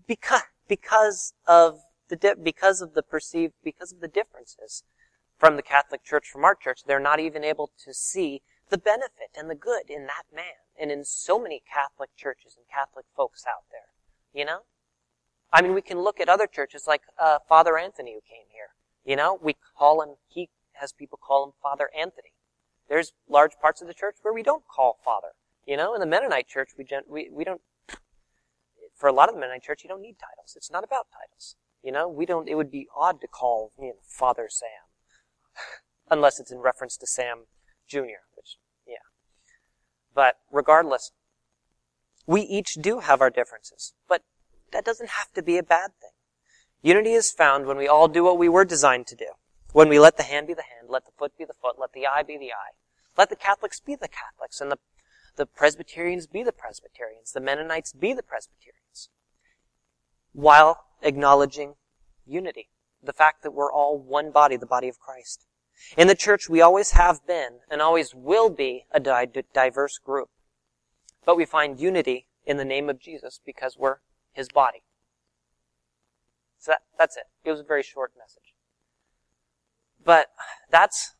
because 0.07 0.43
because 0.67 1.33
of 1.47 1.79
the 2.09 2.15
di- 2.15 2.35
because 2.41 2.81
of 2.81 2.93
the 2.93 3.03
perceived 3.03 3.53
because 3.63 3.91
of 3.91 3.99
the 3.99 4.07
differences 4.07 4.83
from 5.37 5.55
the 5.55 5.63
Catholic 5.63 6.03
Church 6.03 6.27
from 6.27 6.43
our 6.43 6.55
church, 6.55 6.81
they're 6.85 6.99
not 6.99 7.19
even 7.19 7.43
able 7.43 7.71
to 7.83 7.93
see 7.93 8.41
the 8.69 8.77
benefit 8.77 9.29
and 9.37 9.49
the 9.49 9.55
good 9.55 9.89
in 9.89 10.07
that 10.07 10.23
man 10.33 10.61
and 10.79 10.91
in 10.91 11.03
so 11.03 11.39
many 11.39 11.61
Catholic 11.71 12.09
churches 12.15 12.55
and 12.55 12.65
Catholic 12.67 13.05
folks 13.15 13.43
out 13.47 13.65
there. 13.71 13.89
You 14.33 14.45
know? 14.45 14.59
I 15.53 15.61
mean, 15.61 15.73
we 15.73 15.81
can 15.81 15.99
look 15.99 16.19
at 16.19 16.29
other 16.29 16.47
churches 16.47 16.85
like 16.87 17.01
uh, 17.19 17.39
Father 17.47 17.77
Anthony 17.77 18.13
who 18.13 18.21
came 18.21 18.47
here. 18.49 18.69
You 19.03 19.15
know, 19.15 19.37
we 19.41 19.55
call 19.77 20.01
him, 20.01 20.15
he 20.27 20.49
has 20.73 20.93
people 20.93 21.19
call 21.21 21.43
him 21.43 21.51
Father 21.61 21.89
Anthony. 21.97 22.33
There's 22.87 23.13
large 23.27 23.53
parts 23.61 23.81
of 23.81 23.87
the 23.87 23.93
church 23.93 24.15
where 24.21 24.33
we 24.33 24.43
don't 24.43 24.63
call 24.67 24.97
Father. 25.03 25.29
You 25.65 25.77
know, 25.77 25.93
in 25.93 25.99
the 25.99 26.07
Mennonite 26.07 26.47
church, 26.47 26.69
we, 26.77 26.83
gen- 26.83 27.03
we, 27.07 27.29
we 27.31 27.43
don't, 27.43 27.61
for 29.01 29.07
a 29.07 29.13
lot 29.13 29.27
of 29.29 29.35
the 29.35 29.41
Mennonite 29.41 29.63
church, 29.63 29.81
you 29.83 29.89
don't 29.89 30.01
need 30.01 30.17
titles. 30.19 30.53
It's 30.55 30.71
not 30.71 30.83
about 30.83 31.07
titles. 31.11 31.55
You 31.83 31.91
know, 31.91 32.07
we 32.07 32.27
don't, 32.27 32.47
it 32.47 32.53
would 32.53 32.69
be 32.69 32.87
odd 32.95 33.19
to 33.21 33.27
call, 33.27 33.73
you 33.79 33.87
know, 33.87 33.93
Father 34.03 34.47
Sam. 34.47 34.69
Unless 36.11 36.39
it's 36.39 36.51
in 36.51 36.59
reference 36.59 36.97
to 36.97 37.07
Sam 37.07 37.45
Jr., 37.87 38.21
which, 38.35 38.57
yeah. 38.87 39.07
But 40.13 40.37
regardless, 40.51 41.11
we 42.27 42.41
each 42.41 42.75
do 42.75 42.99
have 42.99 43.21
our 43.21 43.31
differences, 43.31 43.93
but 44.07 44.21
that 44.71 44.85
doesn't 44.85 45.09
have 45.09 45.33
to 45.33 45.41
be 45.41 45.57
a 45.57 45.63
bad 45.63 45.91
thing. 45.99 46.11
Unity 46.83 47.13
is 47.13 47.31
found 47.31 47.65
when 47.65 47.77
we 47.77 47.87
all 47.87 48.07
do 48.07 48.23
what 48.23 48.37
we 48.37 48.49
were 48.49 48.65
designed 48.65 49.07
to 49.07 49.15
do. 49.15 49.31
When 49.73 49.89
we 49.89 49.99
let 49.99 50.17
the 50.17 50.23
hand 50.23 50.45
be 50.45 50.53
the 50.53 50.61
hand, 50.61 50.89
let 50.89 51.05
the 51.05 51.11
foot 51.17 51.35
be 51.39 51.45
the 51.45 51.55
foot, 51.59 51.79
let 51.79 51.93
the 51.93 52.05
eye 52.05 52.23
be 52.23 52.37
the 52.37 52.51
eye. 52.51 52.77
Let 53.17 53.29
the 53.29 53.35
Catholics 53.35 53.79
be 53.79 53.95
the 53.95 54.07
Catholics, 54.07 54.61
and 54.61 54.71
the, 54.71 54.77
the 55.37 55.47
Presbyterians 55.47 56.27
be 56.27 56.43
the 56.43 56.51
Presbyterians, 56.51 57.31
the 57.31 57.39
Mennonites 57.39 57.93
be 57.93 58.13
the 58.13 58.23
Presbyterians. 58.23 58.80
While 60.33 60.85
acknowledging 61.01 61.75
unity. 62.25 62.69
The 63.03 63.13
fact 63.13 63.43
that 63.43 63.51
we're 63.51 63.71
all 63.71 63.97
one 63.97 64.31
body, 64.31 64.57
the 64.57 64.65
body 64.65 64.87
of 64.87 64.99
Christ. 64.99 65.45
In 65.97 66.07
the 66.07 66.15
church, 66.15 66.47
we 66.47 66.61
always 66.61 66.91
have 66.91 67.25
been 67.25 67.59
and 67.69 67.81
always 67.81 68.13
will 68.13 68.49
be 68.49 68.85
a 68.91 68.99
di- 68.99 69.27
diverse 69.53 69.97
group. 69.97 70.29
But 71.25 71.37
we 71.37 71.45
find 71.45 71.79
unity 71.79 72.27
in 72.45 72.57
the 72.57 72.65
name 72.65 72.89
of 72.89 72.99
Jesus 72.99 73.39
because 73.45 73.77
we're 73.77 73.97
his 74.31 74.49
body. 74.49 74.83
So 76.59 76.71
that, 76.71 76.81
that's 76.97 77.17
it. 77.17 77.23
It 77.43 77.51
was 77.51 77.59
a 77.59 77.63
very 77.63 77.83
short 77.83 78.13
message. 78.17 78.53
But 80.03 80.27
that's, 80.69 81.15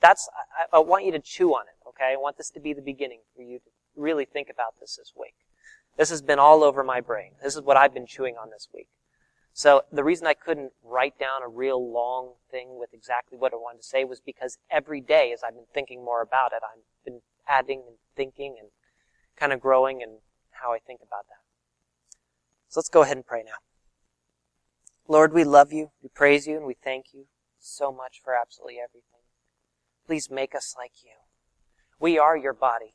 that's, 0.00 0.28
I, 0.72 0.76
I 0.76 0.80
want 0.80 1.04
you 1.04 1.12
to 1.12 1.20
chew 1.20 1.52
on 1.52 1.66
it, 1.66 1.88
okay? 1.88 2.12
I 2.12 2.16
want 2.16 2.36
this 2.36 2.50
to 2.50 2.60
be 2.60 2.72
the 2.72 2.82
beginning 2.82 3.20
for 3.36 3.42
you 3.42 3.58
to 3.58 3.70
really 3.96 4.24
think 4.24 4.48
about 4.50 4.74
this 4.80 4.96
this 4.96 5.12
week. 5.18 5.34
This 5.96 6.10
has 6.10 6.22
been 6.22 6.38
all 6.38 6.64
over 6.64 6.82
my 6.82 7.00
brain. 7.00 7.32
This 7.42 7.54
is 7.54 7.62
what 7.62 7.76
I've 7.76 7.94
been 7.94 8.06
chewing 8.06 8.36
on 8.36 8.50
this 8.50 8.68
week. 8.74 8.88
So 9.52 9.82
the 9.92 10.02
reason 10.02 10.26
I 10.26 10.34
couldn't 10.34 10.72
write 10.82 11.18
down 11.18 11.42
a 11.44 11.48
real 11.48 11.92
long 11.92 12.34
thing 12.50 12.76
with 12.78 12.92
exactly 12.92 13.38
what 13.38 13.52
I 13.52 13.56
wanted 13.56 13.82
to 13.82 13.86
say 13.86 14.02
was 14.04 14.20
because 14.20 14.58
every 14.68 15.00
day 15.00 15.32
as 15.32 15.44
I've 15.44 15.54
been 15.54 15.66
thinking 15.72 16.04
more 16.04 16.22
about 16.22 16.52
it, 16.52 16.62
I've 16.64 16.82
been 17.04 17.20
adding 17.48 17.84
and 17.86 17.96
thinking 18.16 18.56
and 18.58 18.70
kind 19.36 19.52
of 19.52 19.60
growing 19.60 20.02
and 20.02 20.18
how 20.50 20.72
I 20.72 20.78
think 20.78 21.00
about 21.06 21.26
that. 21.28 21.44
So 22.68 22.80
let's 22.80 22.88
go 22.88 23.02
ahead 23.02 23.16
and 23.16 23.24
pray 23.24 23.44
now. 23.44 23.58
Lord, 25.06 25.32
we 25.32 25.44
love 25.44 25.72
you, 25.72 25.90
we 26.02 26.08
praise 26.08 26.46
you, 26.46 26.56
and 26.56 26.66
we 26.66 26.74
thank 26.74 27.06
you 27.12 27.26
so 27.60 27.92
much 27.92 28.20
for 28.24 28.34
absolutely 28.34 28.78
everything. 28.82 29.20
Please 30.06 30.30
make 30.30 30.54
us 30.54 30.74
like 30.76 30.92
you. 31.04 31.12
We 32.00 32.18
are 32.18 32.36
your 32.36 32.54
body. 32.54 32.94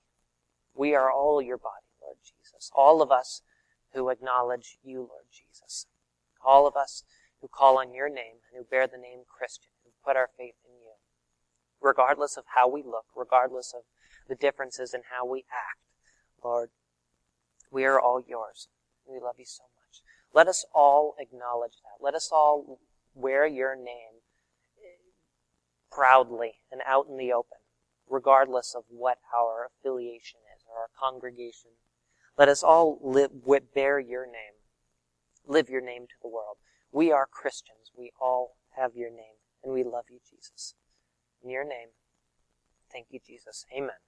We 0.75 0.95
are 0.95 1.11
all 1.11 1.41
your 1.41 1.57
body, 1.57 1.87
Jesus. 2.59 2.71
All 2.75 3.01
of 3.01 3.11
us 3.11 3.41
who 3.93 4.09
acknowledge 4.09 4.77
you, 4.83 4.99
Lord 4.99 5.25
Jesus. 5.31 5.87
All 6.45 6.67
of 6.67 6.75
us 6.75 7.03
who 7.41 7.47
call 7.47 7.77
on 7.77 7.93
your 7.93 8.09
name 8.09 8.43
and 8.51 8.57
who 8.57 8.63
bear 8.69 8.87
the 8.87 8.97
name 8.97 9.21
Christian, 9.27 9.71
who 9.83 9.91
put 10.05 10.17
our 10.17 10.29
faith 10.37 10.55
in 10.65 10.75
you. 10.81 10.93
Regardless 11.81 12.37
of 12.37 12.43
how 12.55 12.67
we 12.67 12.83
look, 12.83 13.05
regardless 13.15 13.73
of 13.73 13.83
the 14.27 14.35
differences 14.35 14.93
in 14.93 15.01
how 15.09 15.25
we 15.25 15.45
act, 15.51 15.79
Lord, 16.43 16.69
we 17.71 17.85
are 17.85 17.99
all 17.99 18.21
yours. 18.25 18.67
We 19.05 19.19
love 19.19 19.35
you 19.37 19.45
so 19.45 19.63
much. 19.63 20.01
Let 20.33 20.47
us 20.47 20.65
all 20.73 21.15
acknowledge 21.19 21.77
that. 21.83 22.03
Let 22.03 22.15
us 22.15 22.29
all 22.31 22.79
wear 23.15 23.47
your 23.47 23.75
name 23.75 24.21
proudly 25.91 26.55
and 26.71 26.81
out 26.85 27.07
in 27.09 27.17
the 27.17 27.33
open, 27.33 27.57
regardless 28.07 28.75
of 28.75 28.83
what 28.89 29.17
our 29.35 29.67
affiliation 29.67 30.39
is 30.55 30.63
or 30.69 30.81
our 30.81 30.89
congregation. 30.99 31.71
Let 32.39 32.49
us 32.49 32.63
all 32.63 32.97
live, 33.03 33.31
bear 33.75 33.99
your 33.99 34.25
name 34.25 34.59
live 35.49 35.69
your 35.69 35.81
name 35.81 36.03
to 36.03 36.15
the 36.21 36.29
world. 36.29 36.57
We 36.91 37.11
are 37.11 37.27
Christians. 37.29 37.91
We 37.97 38.11
all 38.21 38.55
have 38.77 38.95
your 38.95 39.09
name, 39.09 39.41
and 39.63 39.73
we 39.73 39.83
love 39.83 40.05
you, 40.09 40.19
Jesus. 40.29 40.75
In 41.43 41.49
your 41.49 41.63
name, 41.63 41.89
thank 42.91 43.07
you, 43.09 43.19
Jesus. 43.25 43.65
Amen. 43.75 43.99